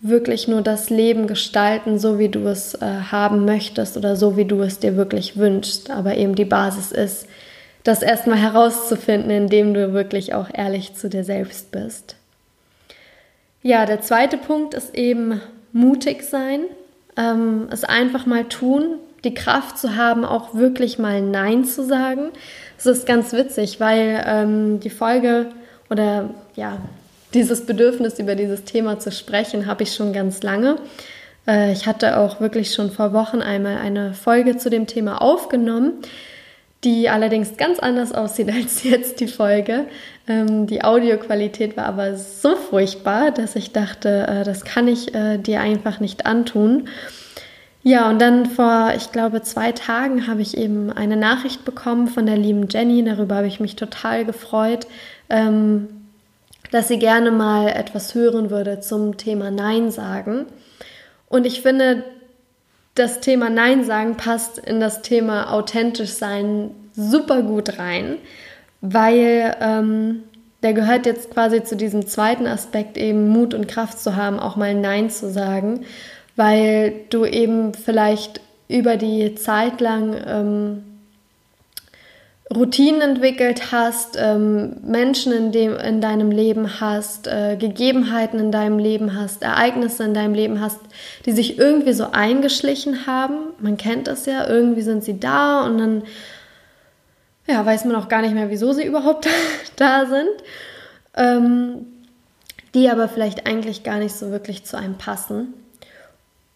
wirklich 0.00 0.46
nur 0.46 0.60
das 0.60 0.90
Leben 0.90 1.26
gestalten, 1.26 1.98
so 1.98 2.18
wie 2.18 2.28
du 2.28 2.46
es 2.46 2.74
äh, 2.74 2.84
haben 3.10 3.46
möchtest 3.46 3.96
oder 3.96 4.16
so 4.16 4.36
wie 4.36 4.44
du 4.44 4.60
es 4.60 4.78
dir 4.78 4.96
wirklich 4.96 5.38
wünschst. 5.38 5.90
Aber 5.90 6.16
eben 6.16 6.34
die 6.34 6.44
Basis 6.44 6.92
ist, 6.92 7.26
das 7.84 8.02
erstmal 8.02 8.38
herauszufinden, 8.38 9.30
indem 9.30 9.72
du 9.72 9.92
wirklich 9.92 10.34
auch 10.34 10.48
ehrlich 10.52 10.94
zu 10.94 11.08
dir 11.08 11.24
selbst 11.24 11.70
bist. 11.70 12.16
Ja, 13.62 13.86
der 13.86 14.02
zweite 14.02 14.36
Punkt 14.36 14.74
ist 14.74 14.94
eben 14.94 15.40
mutig 15.72 16.22
sein, 16.22 16.64
ähm, 17.16 17.68
es 17.70 17.84
einfach 17.84 18.26
mal 18.26 18.44
tun, 18.44 18.98
die 19.24 19.34
Kraft 19.34 19.78
zu 19.78 19.96
haben, 19.96 20.24
auch 20.24 20.54
wirklich 20.54 20.98
mal 20.98 21.20
Nein 21.20 21.64
zu 21.64 21.84
sagen. 21.84 22.30
Das 22.76 22.86
ist 22.86 23.06
ganz 23.06 23.32
witzig, 23.32 23.80
weil 23.80 24.22
ähm, 24.26 24.80
die 24.80 24.90
Folge 24.90 25.46
oder 25.90 26.30
ja, 26.54 26.78
dieses 27.32 27.66
Bedürfnis 27.66 28.18
über 28.18 28.34
dieses 28.34 28.64
Thema 28.64 28.98
zu 28.98 29.10
sprechen, 29.10 29.66
habe 29.66 29.82
ich 29.82 29.94
schon 29.94 30.12
ganz 30.12 30.42
lange. 30.42 30.76
Äh, 31.46 31.72
ich 31.72 31.86
hatte 31.86 32.18
auch 32.18 32.40
wirklich 32.40 32.72
schon 32.72 32.90
vor 32.90 33.12
Wochen 33.12 33.40
einmal 33.40 33.78
eine 33.78 34.14
Folge 34.14 34.56
zu 34.56 34.70
dem 34.70 34.86
Thema 34.86 35.20
aufgenommen 35.20 35.94
die 36.84 37.08
allerdings 37.08 37.56
ganz 37.56 37.78
anders 37.78 38.12
aussieht 38.12 38.50
als 38.54 38.84
jetzt 38.84 39.20
die 39.20 39.26
Folge. 39.26 39.86
Ähm, 40.28 40.66
die 40.66 40.84
Audioqualität 40.84 41.76
war 41.76 41.86
aber 41.86 42.16
so 42.16 42.56
furchtbar, 42.56 43.30
dass 43.30 43.56
ich 43.56 43.72
dachte, 43.72 44.26
äh, 44.28 44.44
das 44.44 44.64
kann 44.64 44.88
ich 44.88 45.14
äh, 45.14 45.38
dir 45.38 45.60
einfach 45.60 46.00
nicht 46.00 46.26
antun. 46.26 46.88
Ja, 47.86 48.08
und 48.08 48.18
dann 48.18 48.46
vor, 48.46 48.94
ich 48.96 49.12
glaube, 49.12 49.42
zwei 49.42 49.70
Tagen 49.72 50.26
habe 50.26 50.40
ich 50.40 50.56
eben 50.56 50.90
eine 50.90 51.18
Nachricht 51.18 51.66
bekommen 51.66 52.08
von 52.08 52.24
der 52.24 52.38
lieben 52.38 52.66
Jenny. 52.68 53.04
Darüber 53.04 53.36
habe 53.36 53.46
ich 53.46 53.60
mich 53.60 53.76
total 53.76 54.24
gefreut, 54.24 54.86
ähm, 55.28 55.88
dass 56.72 56.88
sie 56.88 56.98
gerne 56.98 57.30
mal 57.30 57.68
etwas 57.68 58.14
hören 58.14 58.48
würde 58.48 58.80
zum 58.80 59.18
Thema 59.18 59.50
Nein 59.50 59.90
sagen. 59.90 60.46
Und 61.28 61.44
ich 61.44 61.60
finde, 61.60 62.04
das 62.94 63.20
Thema 63.20 63.50
Nein 63.50 63.84
sagen 63.84 64.16
passt 64.16 64.58
in 64.58 64.80
das 64.80 65.02
Thema 65.02 65.52
authentisch 65.52 66.12
sein 66.12 66.70
super 66.94 67.42
gut 67.42 67.78
rein, 67.78 68.16
weil 68.80 69.56
ähm, 69.60 70.22
der 70.62 70.72
gehört 70.72 71.04
jetzt 71.04 71.30
quasi 71.30 71.62
zu 71.62 71.76
diesem 71.76 72.06
zweiten 72.06 72.46
Aspekt, 72.46 72.96
eben 72.96 73.28
Mut 73.28 73.52
und 73.52 73.68
Kraft 73.68 74.00
zu 74.00 74.16
haben, 74.16 74.40
auch 74.40 74.56
mal 74.56 74.74
Nein 74.74 75.10
zu 75.10 75.30
sagen, 75.30 75.84
weil 76.36 76.92
du 77.10 77.24
eben 77.24 77.74
vielleicht 77.74 78.40
über 78.68 78.96
die 78.96 79.34
Zeit 79.34 79.80
lang 79.80 80.16
ähm, 80.26 80.84
Routinen 82.54 83.00
entwickelt 83.00 83.72
hast, 83.72 84.16
ähm, 84.18 84.76
Menschen 84.82 85.32
in, 85.32 85.52
dem, 85.52 85.76
in 85.76 86.00
deinem 86.00 86.30
Leben 86.30 86.80
hast, 86.80 87.26
äh, 87.26 87.56
Gegebenheiten 87.58 88.38
in 88.38 88.52
deinem 88.52 88.78
Leben 88.78 89.18
hast, 89.18 89.42
Ereignisse 89.42 90.04
in 90.04 90.14
deinem 90.14 90.34
Leben 90.34 90.60
hast, 90.60 90.80
die 91.24 91.32
sich 91.32 91.58
irgendwie 91.58 91.94
so 91.94 92.10
eingeschlichen 92.12 93.06
haben. 93.06 93.36
Man 93.60 93.76
kennt 93.76 94.08
das 94.08 94.26
ja, 94.26 94.46
irgendwie 94.46 94.82
sind 94.82 95.04
sie 95.04 95.18
da 95.18 95.64
und 95.64 95.78
dann 95.78 96.02
ja, 97.46 97.64
weiß 97.64 97.84
man 97.84 97.96
auch 97.96 98.08
gar 98.08 98.22
nicht 98.22 98.34
mehr, 98.34 98.50
wieso 98.50 98.72
sie 98.72 98.84
überhaupt 98.86 99.26
da 99.76 100.06
sind. 100.06 100.30
Ähm, 101.16 101.86
die 102.74 102.90
aber 102.90 103.08
vielleicht 103.08 103.46
eigentlich 103.46 103.84
gar 103.84 103.98
nicht 103.98 104.16
so 104.16 104.32
wirklich 104.32 104.64
zu 104.64 104.76
einem 104.76 104.98
passen. 104.98 105.54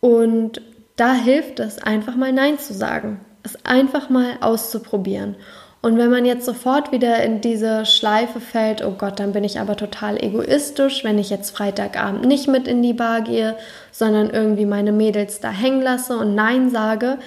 Und 0.00 0.60
da 0.96 1.14
hilft 1.14 1.60
es, 1.60 1.78
einfach 1.78 2.16
mal 2.16 2.32
Nein 2.32 2.58
zu 2.58 2.74
sagen, 2.74 3.20
es 3.42 3.64
einfach 3.64 4.10
mal 4.10 4.36
auszuprobieren. 4.40 5.36
Und 5.80 5.96
wenn 5.96 6.10
man 6.10 6.24
jetzt 6.24 6.44
sofort 6.44 6.90
wieder 6.90 7.22
in 7.22 7.40
diese 7.40 7.86
Schleife 7.86 8.40
fällt, 8.40 8.84
oh 8.84 8.94
Gott, 8.98 9.20
dann 9.20 9.32
bin 9.32 9.44
ich 9.44 9.60
aber 9.60 9.76
total 9.76 10.22
egoistisch, 10.22 11.04
wenn 11.04 11.18
ich 11.18 11.30
jetzt 11.30 11.56
Freitagabend 11.56 12.26
nicht 12.26 12.48
mit 12.48 12.66
in 12.66 12.82
die 12.82 12.94
Bar 12.94 13.20
gehe, 13.20 13.56
sondern 13.92 14.30
irgendwie 14.30 14.66
meine 14.66 14.90
Mädels 14.90 15.38
da 15.38 15.50
hängen 15.50 15.82
lasse 15.82 16.16
und 16.18 16.34
Nein 16.34 16.70
sage. 16.70 17.18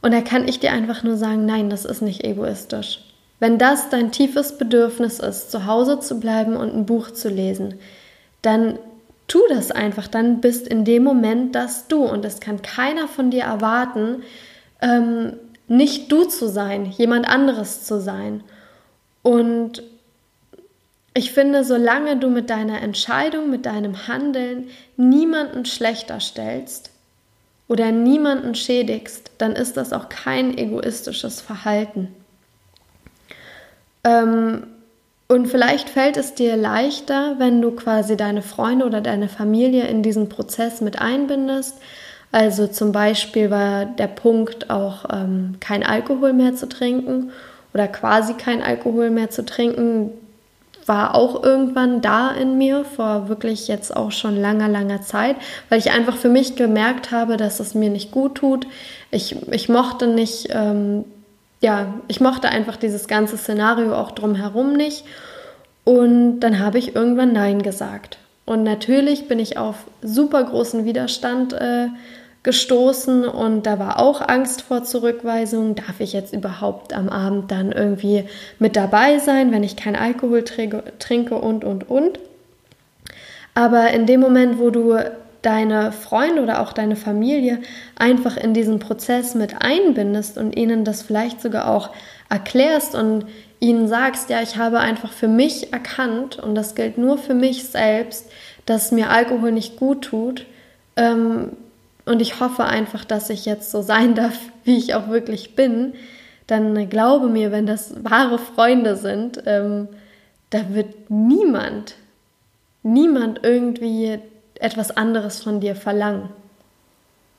Und 0.00 0.14
da 0.14 0.22
kann 0.22 0.48
ich 0.48 0.60
dir 0.60 0.72
einfach 0.72 1.02
nur 1.02 1.16
sagen, 1.16 1.44
nein, 1.44 1.68
das 1.68 1.84
ist 1.84 2.00
nicht 2.00 2.24
egoistisch. 2.24 3.00
Wenn 3.38 3.58
das 3.58 3.90
dein 3.90 4.12
tiefes 4.12 4.56
Bedürfnis 4.56 5.18
ist, 5.18 5.50
zu 5.50 5.66
Hause 5.66 6.00
zu 6.00 6.18
bleiben 6.20 6.56
und 6.56 6.74
ein 6.74 6.86
Buch 6.86 7.10
zu 7.10 7.28
lesen, 7.28 7.74
dann 8.40 8.78
tu 9.30 9.40
das 9.48 9.70
einfach, 9.70 10.08
dann 10.08 10.40
bist 10.40 10.66
in 10.66 10.84
dem 10.84 11.04
Moment 11.04 11.54
das 11.54 11.86
du 11.86 12.04
und 12.04 12.24
es 12.24 12.40
kann 12.40 12.62
keiner 12.62 13.06
von 13.06 13.30
dir 13.30 13.44
erwarten, 13.44 14.24
ähm, 14.82 15.34
nicht 15.68 16.10
du 16.10 16.24
zu 16.24 16.48
sein, 16.48 16.84
jemand 16.86 17.28
anderes 17.28 17.84
zu 17.84 18.00
sein. 18.00 18.42
Und 19.22 19.84
ich 21.14 21.32
finde, 21.32 21.62
solange 21.62 22.16
du 22.16 22.28
mit 22.28 22.50
deiner 22.50 22.82
Entscheidung, 22.82 23.50
mit 23.50 23.66
deinem 23.66 24.08
Handeln 24.08 24.68
niemanden 24.96 25.64
schlechter 25.64 26.18
stellst 26.18 26.90
oder 27.68 27.92
niemanden 27.92 28.56
schädigst, 28.56 29.30
dann 29.38 29.52
ist 29.52 29.76
das 29.76 29.92
auch 29.92 30.08
kein 30.08 30.58
egoistisches 30.58 31.40
Verhalten. 31.40 32.08
Ähm, 34.02 34.66
und 35.30 35.46
vielleicht 35.46 35.88
fällt 35.88 36.16
es 36.16 36.34
dir 36.34 36.56
leichter, 36.56 37.36
wenn 37.38 37.62
du 37.62 37.70
quasi 37.70 38.16
deine 38.16 38.42
Freunde 38.42 38.84
oder 38.84 39.00
deine 39.00 39.28
Familie 39.28 39.86
in 39.86 40.02
diesen 40.02 40.28
Prozess 40.28 40.80
mit 40.80 41.00
einbindest, 41.00 41.76
also 42.32 42.66
zum 42.66 42.90
Beispiel 42.90 43.48
war 43.48 43.84
der 43.84 44.08
Punkt 44.08 44.70
auch 44.70 45.04
ähm, 45.08 45.54
kein 45.60 45.86
Alkohol 45.86 46.32
mehr 46.32 46.56
zu 46.56 46.68
trinken 46.68 47.30
oder 47.72 47.86
quasi 47.86 48.34
kein 48.34 48.60
Alkohol 48.60 49.10
mehr 49.10 49.30
zu 49.30 49.44
trinken, 49.44 50.10
war 50.86 51.14
auch 51.14 51.44
irgendwann 51.44 52.00
da 52.00 52.32
in 52.32 52.58
mir, 52.58 52.84
vor 52.84 53.28
wirklich 53.28 53.68
jetzt 53.68 53.96
auch 53.96 54.10
schon 54.10 54.34
langer, 54.34 54.66
langer 54.66 55.02
Zeit, 55.02 55.36
weil 55.68 55.78
ich 55.78 55.92
einfach 55.92 56.16
für 56.16 56.28
mich 56.28 56.56
gemerkt 56.56 57.12
habe, 57.12 57.36
dass 57.36 57.60
es 57.60 57.76
mir 57.76 57.90
nicht 57.90 58.10
gut 58.10 58.34
tut. 58.34 58.66
Ich, 59.12 59.36
ich 59.52 59.68
mochte 59.68 60.08
nicht, 60.08 60.48
ähm, 60.50 61.04
ja, 61.60 61.94
ich 62.08 62.20
mochte 62.20 62.48
einfach 62.48 62.76
dieses 62.76 63.06
ganze 63.06 63.36
Szenario 63.36 63.94
auch 63.94 64.12
drumherum 64.12 64.72
nicht. 64.72 65.04
Und 65.84 66.40
dann 66.40 66.58
habe 66.58 66.78
ich 66.78 66.94
irgendwann 66.94 67.32
Nein 67.32 67.62
gesagt. 67.62 68.18
Und 68.46 68.62
natürlich 68.62 69.28
bin 69.28 69.38
ich 69.38 69.58
auf 69.58 69.76
super 70.02 70.42
großen 70.42 70.84
Widerstand 70.84 71.52
äh, 71.52 71.88
gestoßen 72.42 73.26
und 73.26 73.66
da 73.66 73.78
war 73.78 73.98
auch 73.98 74.26
Angst 74.26 74.62
vor 74.62 74.82
Zurückweisung. 74.82 75.74
Darf 75.74 76.00
ich 76.00 76.14
jetzt 76.14 76.32
überhaupt 76.32 76.94
am 76.94 77.08
Abend 77.10 77.50
dann 77.50 77.70
irgendwie 77.70 78.24
mit 78.58 78.76
dabei 78.76 79.18
sein, 79.18 79.52
wenn 79.52 79.62
ich 79.62 79.76
kein 79.76 79.94
Alkohol 79.94 80.44
trinke 80.44 81.34
und, 81.34 81.64
und, 81.64 81.90
und. 81.90 82.18
Aber 83.54 83.90
in 83.90 84.06
dem 84.06 84.20
Moment, 84.20 84.58
wo 84.58 84.70
du 84.70 84.96
deine 85.42 85.92
Freunde 85.92 86.42
oder 86.42 86.60
auch 86.60 86.72
deine 86.72 86.96
Familie 86.96 87.60
einfach 87.96 88.36
in 88.36 88.54
diesen 88.54 88.78
Prozess 88.78 89.34
mit 89.34 89.62
einbindest 89.62 90.36
und 90.38 90.56
ihnen 90.56 90.84
das 90.84 91.02
vielleicht 91.02 91.40
sogar 91.40 91.68
auch 91.68 91.90
erklärst 92.28 92.94
und 92.94 93.26
ihnen 93.58 93.88
sagst, 93.88 94.30
ja, 94.30 94.42
ich 94.42 94.56
habe 94.56 94.80
einfach 94.80 95.12
für 95.12 95.28
mich 95.28 95.72
erkannt 95.72 96.38
und 96.38 96.54
das 96.54 96.74
gilt 96.74 96.98
nur 96.98 97.18
für 97.18 97.34
mich 97.34 97.64
selbst, 97.64 98.30
dass 98.66 98.92
mir 98.92 99.10
Alkohol 99.10 99.52
nicht 99.52 99.78
gut 99.78 100.02
tut, 100.02 100.46
ähm, 100.96 101.52
und 102.04 102.20
ich 102.20 102.40
hoffe 102.40 102.64
einfach, 102.64 103.04
dass 103.04 103.30
ich 103.30 103.44
jetzt 103.46 103.70
so 103.70 103.82
sein 103.82 104.14
darf, 104.16 104.38
wie 104.64 104.76
ich 104.76 104.94
auch 104.94 105.08
wirklich 105.08 105.54
bin, 105.56 105.94
dann 106.46 106.88
glaube 106.90 107.28
mir, 107.28 107.52
wenn 107.52 107.66
das 107.66 107.94
wahre 108.04 108.38
Freunde 108.38 108.96
sind, 108.96 109.42
ähm, 109.46 109.88
da 110.50 110.74
wird 110.74 111.08
niemand, 111.08 111.94
niemand 112.82 113.40
irgendwie 113.44 114.18
etwas 114.60 114.96
anderes 114.96 115.42
von 115.42 115.60
dir 115.60 115.74
verlangen. 115.74 116.28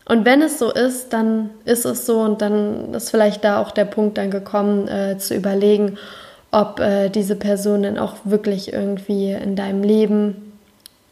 Und 0.05 0.25
wenn 0.25 0.41
es 0.41 0.59
so 0.59 0.71
ist, 0.71 1.13
dann 1.13 1.51
ist 1.63 1.85
es 1.85 2.05
so 2.05 2.19
und 2.21 2.41
dann 2.41 2.93
ist 2.93 3.11
vielleicht 3.11 3.43
da 3.43 3.61
auch 3.61 3.71
der 3.71 3.85
Punkt 3.85 4.17
dann 4.17 4.31
gekommen, 4.31 4.87
äh, 4.87 5.17
zu 5.17 5.35
überlegen, 5.35 5.97
ob 6.51 6.79
äh, 6.79 7.09
diese 7.09 7.35
Person 7.35 7.83
dann 7.83 7.97
auch 7.97 8.15
wirklich 8.25 8.73
irgendwie 8.73 9.31
in 9.31 9.55
deinem 9.55 9.83
Leben 9.83 10.51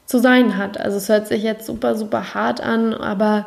zu 0.06 0.20
sein 0.20 0.58
hat. 0.58 0.80
Also 0.80 0.98
es 0.98 1.08
hört 1.08 1.28
sich 1.28 1.44
jetzt 1.44 1.66
super, 1.66 1.96
super 1.96 2.34
hart 2.34 2.62
an, 2.62 2.94
aber 2.94 3.46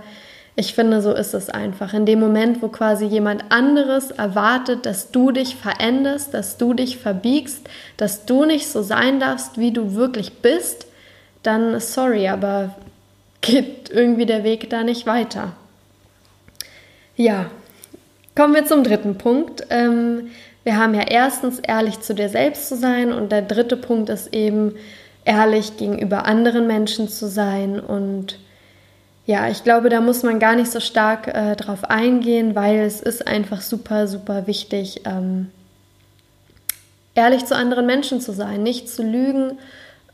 ich 0.54 0.74
finde, 0.74 1.02
so 1.02 1.12
ist 1.12 1.34
es 1.34 1.50
einfach. 1.50 1.92
In 1.92 2.06
dem 2.06 2.20
Moment, 2.20 2.62
wo 2.62 2.68
quasi 2.68 3.06
jemand 3.06 3.44
anderes 3.50 4.10
erwartet, 4.10 4.86
dass 4.86 5.10
du 5.10 5.32
dich 5.32 5.56
veränderst, 5.56 6.34
dass 6.34 6.58
du 6.58 6.74
dich 6.74 6.98
verbiegst, 6.98 7.68
dass 7.96 8.26
du 8.26 8.44
nicht 8.44 8.68
so 8.68 8.82
sein 8.82 9.18
darfst, 9.18 9.58
wie 9.58 9.72
du 9.72 9.94
wirklich 9.94 10.40
bist, 10.40 10.86
dann 11.42 11.78
sorry, 11.80 12.28
aber 12.28 12.74
geht 13.40 13.90
irgendwie 13.90 14.26
der 14.26 14.44
Weg 14.44 14.70
da 14.70 14.84
nicht 14.84 15.06
weiter. 15.06 15.52
Ja, 17.16 17.50
kommen 18.34 18.54
wir 18.54 18.64
zum 18.64 18.84
dritten 18.84 19.18
Punkt. 19.18 19.66
Ähm, 19.70 20.30
wir 20.64 20.76
haben 20.76 20.94
ja 20.94 21.02
erstens 21.02 21.58
ehrlich 21.58 22.00
zu 22.00 22.14
dir 22.14 22.28
selbst 22.28 22.68
zu 22.68 22.76
sein 22.76 23.12
und 23.12 23.32
der 23.32 23.42
dritte 23.42 23.76
Punkt 23.76 24.08
ist 24.08 24.32
eben, 24.32 24.74
ehrlich 25.24 25.76
gegenüber 25.76 26.24
anderen 26.26 26.66
Menschen 26.66 27.08
zu 27.08 27.28
sein. 27.28 27.80
Und 27.80 28.38
ja, 29.26 29.48
ich 29.48 29.64
glaube, 29.64 29.88
da 29.88 30.00
muss 30.00 30.22
man 30.22 30.38
gar 30.38 30.56
nicht 30.56 30.70
so 30.70 30.80
stark 30.80 31.28
äh, 31.28 31.56
drauf 31.56 31.84
eingehen, 31.84 32.54
weil 32.54 32.80
es 32.80 33.00
ist 33.00 33.26
einfach 33.26 33.60
super, 33.60 34.06
super 34.08 34.46
wichtig, 34.46 35.02
ähm, 35.04 35.50
ehrlich 37.14 37.44
zu 37.44 37.54
anderen 37.54 37.86
Menschen 37.86 38.20
zu 38.20 38.32
sein, 38.32 38.62
nicht 38.62 38.88
zu 38.88 39.02
lügen, 39.02 39.58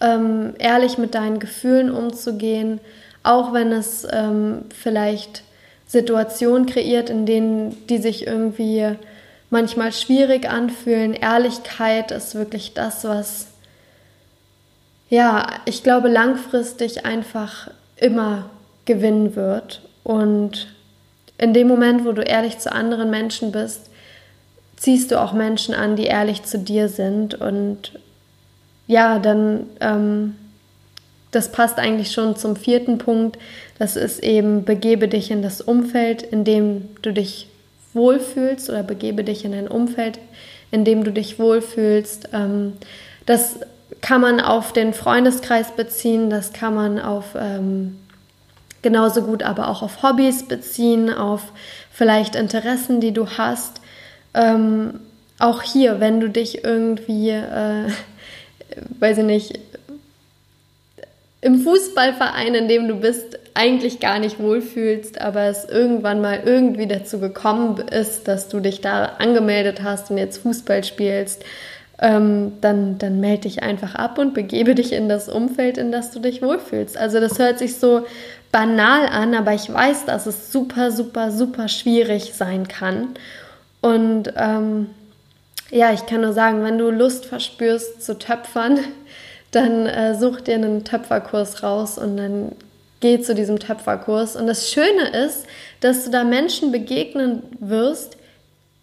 ähm, 0.00 0.54
ehrlich 0.58 0.98
mit 0.98 1.14
deinen 1.14 1.38
Gefühlen 1.38 1.90
umzugehen, 1.90 2.80
auch 3.22 3.52
wenn 3.52 3.72
es 3.72 4.06
ähm, 4.10 4.62
vielleicht 4.70 5.42
Situationen 5.86 6.66
kreiert, 6.66 7.10
in 7.10 7.26
denen 7.26 7.86
die 7.88 7.98
sich 7.98 8.26
irgendwie 8.26 8.96
manchmal 9.50 9.92
schwierig 9.92 10.48
anfühlen. 10.48 11.14
Ehrlichkeit 11.14 12.10
ist 12.10 12.34
wirklich 12.34 12.74
das, 12.74 13.04
was, 13.04 13.48
ja, 15.08 15.46
ich 15.64 15.82
glaube, 15.82 16.08
langfristig 16.08 17.06
einfach 17.06 17.70
immer 17.96 18.50
gewinnen 18.84 19.34
wird. 19.34 19.82
Und 20.04 20.68
in 21.38 21.54
dem 21.54 21.68
Moment, 21.68 22.04
wo 22.04 22.12
du 22.12 22.22
ehrlich 22.22 22.58
zu 22.58 22.72
anderen 22.72 23.10
Menschen 23.10 23.52
bist, 23.52 23.90
ziehst 24.76 25.10
du 25.10 25.20
auch 25.20 25.32
Menschen 25.32 25.74
an, 25.74 25.96
die 25.96 26.04
ehrlich 26.04 26.44
zu 26.44 26.58
dir 26.58 26.88
sind. 26.88 27.34
Und 27.34 27.98
ja, 28.88 29.20
dann, 29.20 29.66
ähm, 29.80 30.34
das 31.30 31.52
passt 31.52 31.78
eigentlich 31.78 32.10
schon 32.10 32.34
zum 32.34 32.56
vierten 32.56 32.98
Punkt. 32.98 33.38
Das 33.78 33.94
ist 33.94 34.18
eben, 34.24 34.64
begebe 34.64 35.06
dich 35.06 35.30
in 35.30 35.42
das 35.42 35.60
Umfeld, 35.60 36.22
in 36.22 36.42
dem 36.42 36.88
du 37.02 37.12
dich 37.12 37.46
wohlfühlst 37.94 38.68
oder 38.68 38.82
begebe 38.82 39.22
dich 39.22 39.44
in 39.44 39.54
ein 39.54 39.68
Umfeld, 39.68 40.18
in 40.70 40.84
dem 40.84 41.04
du 41.04 41.12
dich 41.12 41.38
wohlfühlst. 41.38 42.30
Ähm, 42.32 42.72
das 43.26 43.60
kann 44.00 44.20
man 44.20 44.40
auf 44.40 44.72
den 44.72 44.94
Freundeskreis 44.94 45.72
beziehen, 45.76 46.30
das 46.30 46.52
kann 46.52 46.74
man 46.74 46.98
auf 46.98 47.36
ähm, 47.38 47.98
genauso 48.82 49.22
gut 49.22 49.42
aber 49.42 49.68
auch 49.68 49.82
auf 49.82 50.02
Hobbys 50.02 50.46
beziehen, 50.46 51.12
auf 51.12 51.52
vielleicht 51.90 52.36
Interessen, 52.36 53.00
die 53.00 53.12
du 53.12 53.26
hast. 53.26 53.80
Ähm, 54.34 55.00
auch 55.38 55.62
hier, 55.62 56.00
wenn 56.00 56.20
du 56.20 56.28
dich 56.30 56.64
irgendwie, 56.64 57.30
äh, 57.30 57.90
weiß 58.98 59.18
ich 59.18 59.24
nicht, 59.24 59.58
im 61.40 61.60
Fußballverein, 61.60 62.54
in 62.54 62.68
dem 62.68 62.88
du 62.88 62.96
bist, 62.96 63.38
eigentlich 63.54 64.00
gar 64.00 64.18
nicht 64.18 64.40
wohlfühlst, 64.40 65.20
aber 65.20 65.42
es 65.42 65.64
irgendwann 65.64 66.20
mal 66.20 66.42
irgendwie 66.44 66.86
dazu 66.86 67.20
gekommen 67.20 67.78
ist, 67.88 68.28
dass 68.28 68.48
du 68.48 68.60
dich 68.60 68.80
da 68.80 69.04
angemeldet 69.18 69.82
hast 69.82 70.10
und 70.10 70.18
jetzt 70.18 70.38
Fußball 70.38 70.84
spielst, 70.84 71.44
ähm, 72.00 72.52
dann, 72.60 72.98
dann 72.98 73.20
melde 73.20 73.42
dich 73.42 73.62
einfach 73.62 73.94
ab 73.94 74.18
und 74.18 74.34
begebe 74.34 74.74
dich 74.74 74.92
in 74.92 75.08
das 75.08 75.28
Umfeld, 75.28 75.78
in 75.78 75.90
das 75.90 76.10
du 76.10 76.20
dich 76.20 76.42
wohlfühlst. 76.42 76.96
Also 76.96 77.20
das 77.20 77.38
hört 77.38 77.58
sich 77.58 77.76
so 77.76 78.06
banal 78.52 79.06
an, 79.06 79.34
aber 79.34 79.54
ich 79.54 79.72
weiß, 79.72 80.04
dass 80.06 80.26
es 80.26 80.52
super, 80.52 80.90
super, 80.92 81.30
super 81.32 81.68
schwierig 81.68 82.34
sein 82.34 82.68
kann. 82.68 83.08
Und 83.80 84.32
ähm, 84.36 84.86
ja, 85.70 85.92
ich 85.92 86.06
kann 86.06 86.22
nur 86.22 86.32
sagen, 86.32 86.62
wenn 86.62 86.78
du 86.78 86.90
Lust 86.90 87.26
verspürst 87.26 88.02
zu 88.02 88.18
töpfern, 88.18 88.78
dann 89.50 89.86
äh, 89.86 90.14
such 90.14 90.40
dir 90.42 90.54
einen 90.54 90.84
Töpferkurs 90.84 91.62
raus 91.62 91.98
und 91.98 92.16
dann 92.16 92.52
geh 93.00 93.20
zu 93.20 93.34
diesem 93.34 93.58
Töpferkurs. 93.58 94.36
Und 94.36 94.46
das 94.46 94.70
Schöne 94.70 95.08
ist, 95.24 95.46
dass 95.80 96.04
du 96.04 96.10
da 96.10 96.24
Menschen 96.24 96.72
begegnen 96.72 97.42
wirst, 97.60 98.16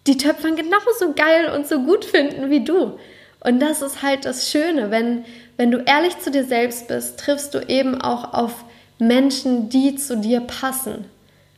die 0.08 0.18
Töpfern 0.18 0.56
genauso 0.56 1.14
geil 1.16 1.52
und 1.56 1.68
so 1.68 1.80
gut 1.80 2.06
finden 2.06 2.50
wie 2.50 2.64
du. 2.64 2.98
Und 3.42 3.60
das 3.60 3.82
ist 3.82 4.02
halt 4.02 4.26
das 4.26 4.50
Schöne, 4.50 4.90
wenn, 4.92 5.26
wenn 5.58 5.72
du 5.72 5.80
ehrlich 5.80 6.18
zu 6.20 6.32
dir 6.32 6.46
selbst 6.46 6.88
bist, 6.88 7.20
triffst 7.20 7.54
du 7.54 7.60
eben 7.60 8.02
auch 8.02 8.34
auf 8.34 8.66
Menschen, 8.98 9.70
die 9.70 9.96
zu 9.96 10.18
dir 10.18 10.42
passen. 10.42 11.06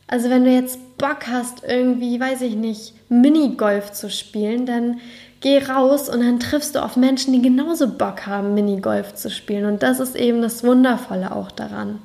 Also 0.08 0.30
wenn 0.30 0.44
du 0.44 0.50
jetzt 0.50 0.98
Bock 0.98 1.28
hast, 1.30 1.62
irgendwie, 1.64 2.18
weiß 2.18 2.40
ich 2.40 2.56
nicht, 2.56 2.94
Minigolf 3.10 3.92
zu 3.92 4.10
spielen, 4.10 4.64
dann 4.64 5.00
geh 5.40 5.58
raus 5.58 6.08
und 6.08 6.20
dann 6.20 6.40
triffst 6.40 6.74
du 6.74 6.82
auf 6.82 6.96
Menschen, 6.96 7.34
die 7.34 7.42
genauso 7.42 7.88
Bock 7.88 8.26
haben, 8.26 8.54
Minigolf 8.54 9.14
zu 9.14 9.30
spielen. 9.30 9.66
Und 9.66 9.82
das 9.82 10.00
ist 10.00 10.16
eben 10.16 10.42
das 10.42 10.64
Wundervolle 10.64 11.30
auch 11.32 11.52
daran. 11.52 12.00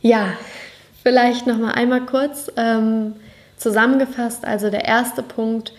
Ja, 0.00 0.32
vielleicht 1.02 1.46
noch 1.46 1.58
mal 1.58 1.72
einmal 1.72 2.06
kurz 2.06 2.50
ähm, 2.56 3.14
zusammengefasst. 3.58 4.44
Also 4.44 4.70
der 4.70 4.86
erste 4.86 5.22
Punkt: 5.22 5.72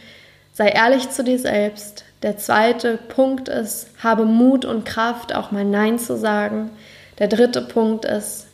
Sei 0.54 0.68
ehrlich 0.70 1.10
zu 1.10 1.24
dir 1.24 1.40
selbst. 1.40 2.06
Der 2.22 2.38
zweite 2.38 2.98
Punkt 2.98 3.50
ist: 3.50 3.88
Habe 4.04 4.26
Mut 4.26 4.66
und 4.66 4.86
Kraft, 4.86 5.34
auch 5.34 5.52
mal 5.52 5.66
Nein 5.66 5.98
zu 5.98 6.16
sagen. 6.16 6.70
Der 7.18 7.28
dritte 7.28 7.62
Punkt 7.62 8.06
ist: 8.06 8.49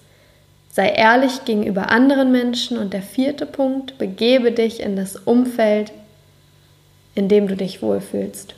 Sei 0.75 0.89
ehrlich 0.89 1.45
gegenüber 1.45 1.89
anderen 1.89 2.33
Menschen. 2.33 2.77
Und 2.77 2.91
der 2.91 3.01
vierte 3.01 3.45
Punkt: 3.45 3.97
Begebe 3.97 4.51
dich 4.51 4.81
in 4.81 4.97
das 4.97 5.15
Umfeld, 5.15 5.93
in 7.15 7.29
dem 7.29 7.47
du 7.47 7.55
dich 7.55 7.81
wohlfühlst. 7.81 8.55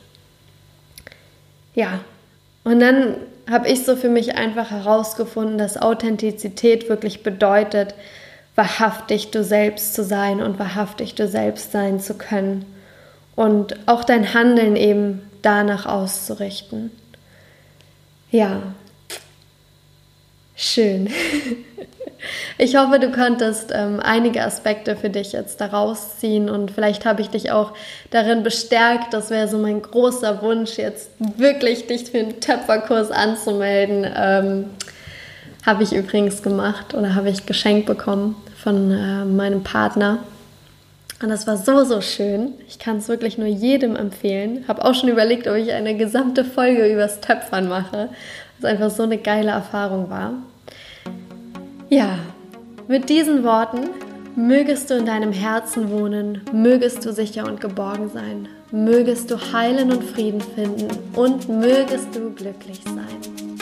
Ja, 1.76 2.00
und 2.64 2.80
dann 2.80 3.14
habe 3.48 3.68
ich 3.68 3.84
so 3.84 3.94
für 3.94 4.08
mich 4.08 4.34
einfach 4.34 4.72
herausgefunden, 4.72 5.58
dass 5.58 5.80
Authentizität 5.80 6.88
wirklich 6.88 7.22
bedeutet, 7.22 7.94
wahrhaftig 8.56 9.30
du 9.30 9.44
selbst 9.44 9.94
zu 9.94 10.02
sein 10.02 10.42
und 10.42 10.58
wahrhaftig 10.58 11.14
du 11.14 11.28
selbst 11.28 11.70
sein 11.70 12.00
zu 12.00 12.14
können 12.14 12.66
und 13.36 13.76
auch 13.86 14.02
dein 14.02 14.34
Handeln 14.34 14.74
eben 14.74 15.22
danach 15.42 15.86
auszurichten. 15.86 16.90
Ja, 18.32 18.60
schön. 20.58 21.08
Ich 22.58 22.76
hoffe, 22.76 22.98
du 22.98 23.12
konntest 23.12 23.70
ähm, 23.72 24.00
einige 24.02 24.42
Aspekte 24.42 24.96
für 24.96 25.08
dich 25.08 25.30
jetzt 25.32 25.60
daraus 25.60 26.18
ziehen 26.18 26.50
und 26.50 26.72
vielleicht 26.72 27.06
habe 27.06 27.22
ich 27.22 27.30
dich 27.30 27.52
auch 27.52 27.72
darin 28.10 28.42
bestärkt. 28.42 29.14
Das 29.14 29.30
wäre 29.30 29.46
so 29.46 29.56
mein 29.56 29.80
großer 29.80 30.42
Wunsch, 30.42 30.78
jetzt 30.78 31.10
wirklich 31.36 31.86
dich 31.86 32.10
für 32.10 32.18
einen 32.18 32.40
Töpferkurs 32.40 33.12
anzumelden. 33.12 34.04
Ähm, 34.16 34.64
habe 35.64 35.84
ich 35.84 35.92
übrigens 35.92 36.42
gemacht 36.42 36.94
oder 36.94 37.14
habe 37.14 37.30
ich 37.30 37.46
geschenkt 37.46 37.86
bekommen 37.86 38.34
von 38.56 38.90
äh, 38.90 39.24
meinem 39.24 39.62
Partner. 39.62 40.18
Und 41.22 41.30
das 41.30 41.46
war 41.46 41.56
so, 41.56 41.84
so 41.84 42.00
schön. 42.00 42.54
Ich 42.68 42.78
kann 42.78 42.98
es 42.98 43.08
wirklich 43.08 43.38
nur 43.38 43.48
jedem 43.48 43.96
empfehlen. 43.96 44.64
Habe 44.68 44.84
auch 44.84 44.94
schon 44.94 45.08
überlegt, 45.08 45.48
ob 45.48 45.56
ich 45.56 45.72
eine 45.72 45.96
gesamte 45.96 46.44
Folge 46.44 46.92
übers 46.92 47.20
Töpfern 47.20 47.68
mache, 47.68 48.08
was 48.58 48.70
einfach 48.70 48.90
so 48.90 49.02
eine 49.02 49.18
geile 49.18 49.50
Erfahrung 49.50 50.10
war. 50.10 50.34
Ja, 51.88 52.18
mit 52.86 53.08
diesen 53.08 53.44
Worten 53.44 53.88
mögest 54.36 54.90
du 54.90 54.94
in 54.94 55.06
deinem 55.06 55.32
Herzen 55.32 55.90
wohnen, 55.90 56.42
mögest 56.52 57.04
du 57.04 57.12
sicher 57.12 57.46
und 57.46 57.60
geborgen 57.60 58.10
sein, 58.12 58.48
mögest 58.70 59.30
du 59.30 59.36
heilen 59.52 59.90
und 59.92 60.04
Frieden 60.04 60.40
finden 60.40 60.88
und 61.14 61.48
mögest 61.48 62.14
du 62.14 62.30
glücklich 62.30 62.80
sein. 62.84 63.57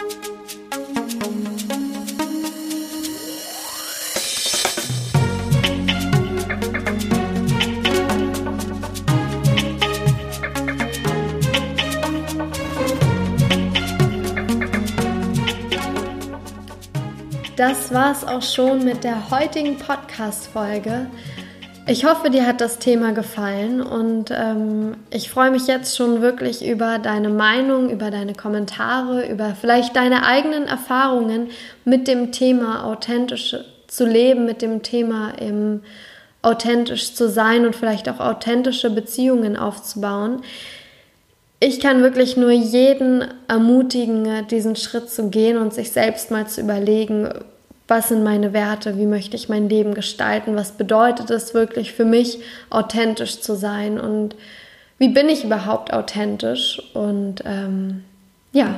Das 17.57 17.91
war's 17.95 18.23
auch 18.23 18.43
schon 18.43 18.85
mit 18.85 19.03
der 19.03 19.31
heutigen 19.31 19.79
Podcast-Folge. 19.79 21.07
Ich 21.87 22.05
hoffe, 22.05 22.29
dir 22.29 22.47
hat 22.47 22.61
das 22.61 22.79
Thema 22.79 23.13
gefallen 23.13 23.81
und 23.81 24.31
ähm, 24.31 24.99
ich 25.09 25.31
freue 25.31 25.51
mich 25.51 25.67
jetzt 25.67 25.97
schon 25.97 26.21
wirklich 26.21 26.67
über 26.67 26.99
deine 26.99 27.31
Meinung, 27.31 27.89
über 27.89 28.11
deine 28.11 28.35
Kommentare, 28.35 29.27
über 29.27 29.57
vielleicht 29.59 29.97
deine 29.97 30.27
eigenen 30.27 30.67
Erfahrungen 30.67 31.49
mit 31.87 32.09
dem 32.09 32.31
Thema 32.31 32.85
authentisch 32.85 33.57
zu 33.87 34.05
leben, 34.05 34.45
mit 34.45 34.61
dem 34.61 34.83
Thema 34.83 35.33
authentisch 36.43 37.15
zu 37.15 37.31
sein 37.31 37.65
und 37.65 37.75
vielleicht 37.75 38.11
auch 38.11 38.21
authentische 38.21 38.91
Beziehungen 38.91 39.57
aufzubauen. 39.57 40.43
Ich 41.59 41.81
kann 41.81 42.03
wirklich 42.03 42.37
nur 42.37 42.51
jeden 42.51 43.25
ermutigen, 43.49 44.47
diesen 44.49 44.77
Schritt 44.77 45.09
zu 45.09 45.31
gehen 45.31 45.57
und 45.57 45.73
sich 45.73 45.91
selbst 45.91 46.31
mal 46.31 46.47
zu 46.47 46.61
überlegen, 46.61 47.31
was 47.89 48.09
sind 48.09 48.25
meine 48.25 48.53
Werte, 48.53 48.99
wie 48.99 49.07
möchte 49.07 49.37
ich 49.37 49.49
mein 49.49 49.69
Leben 49.69 49.95
gestalten, 49.95 50.57
was 50.57 50.73
bedeutet 50.73 51.31
es 51.31 51.55
wirklich 51.55 51.93
für 51.93 52.05
mich, 52.05 52.41
authentisch 52.69 53.41
zu 53.41 53.55
sein 53.55 53.99
und 53.99 54.35
wie 54.99 55.09
bin 55.09 55.29
ich 55.29 55.45
überhaupt 55.45 55.93
authentisch. 55.93 56.83
Und 56.95 57.43
ähm, 57.47 58.05
ja, 58.53 58.75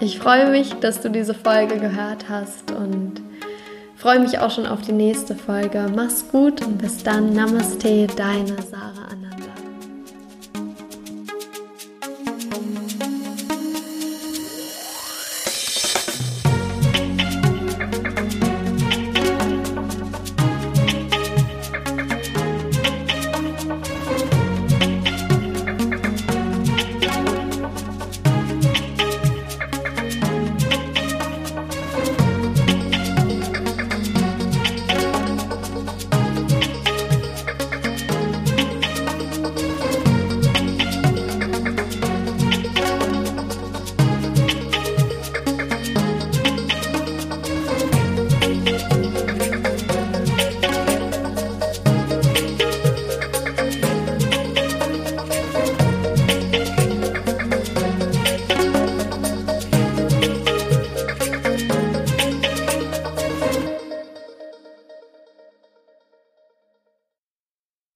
ich 0.00 0.18
freue 0.18 0.50
mich, 0.50 0.74
dass 0.74 1.00
du 1.00 1.08
diese 1.08 1.34
Folge 1.34 1.78
gehört 1.78 2.28
hast 2.28 2.72
und 2.72 3.22
freue 3.96 4.18
mich 4.18 4.38
auch 4.38 4.50
schon 4.50 4.66
auf 4.66 4.82
die 4.82 4.92
nächste 4.92 5.34
Folge. 5.34 5.86
Mach's 5.94 6.26
gut 6.30 6.60
und 6.66 6.78
bis 6.78 7.02
dann. 7.04 7.32
Namaste, 7.32 8.06
deine 8.08 8.56
Sarah. 8.70 9.23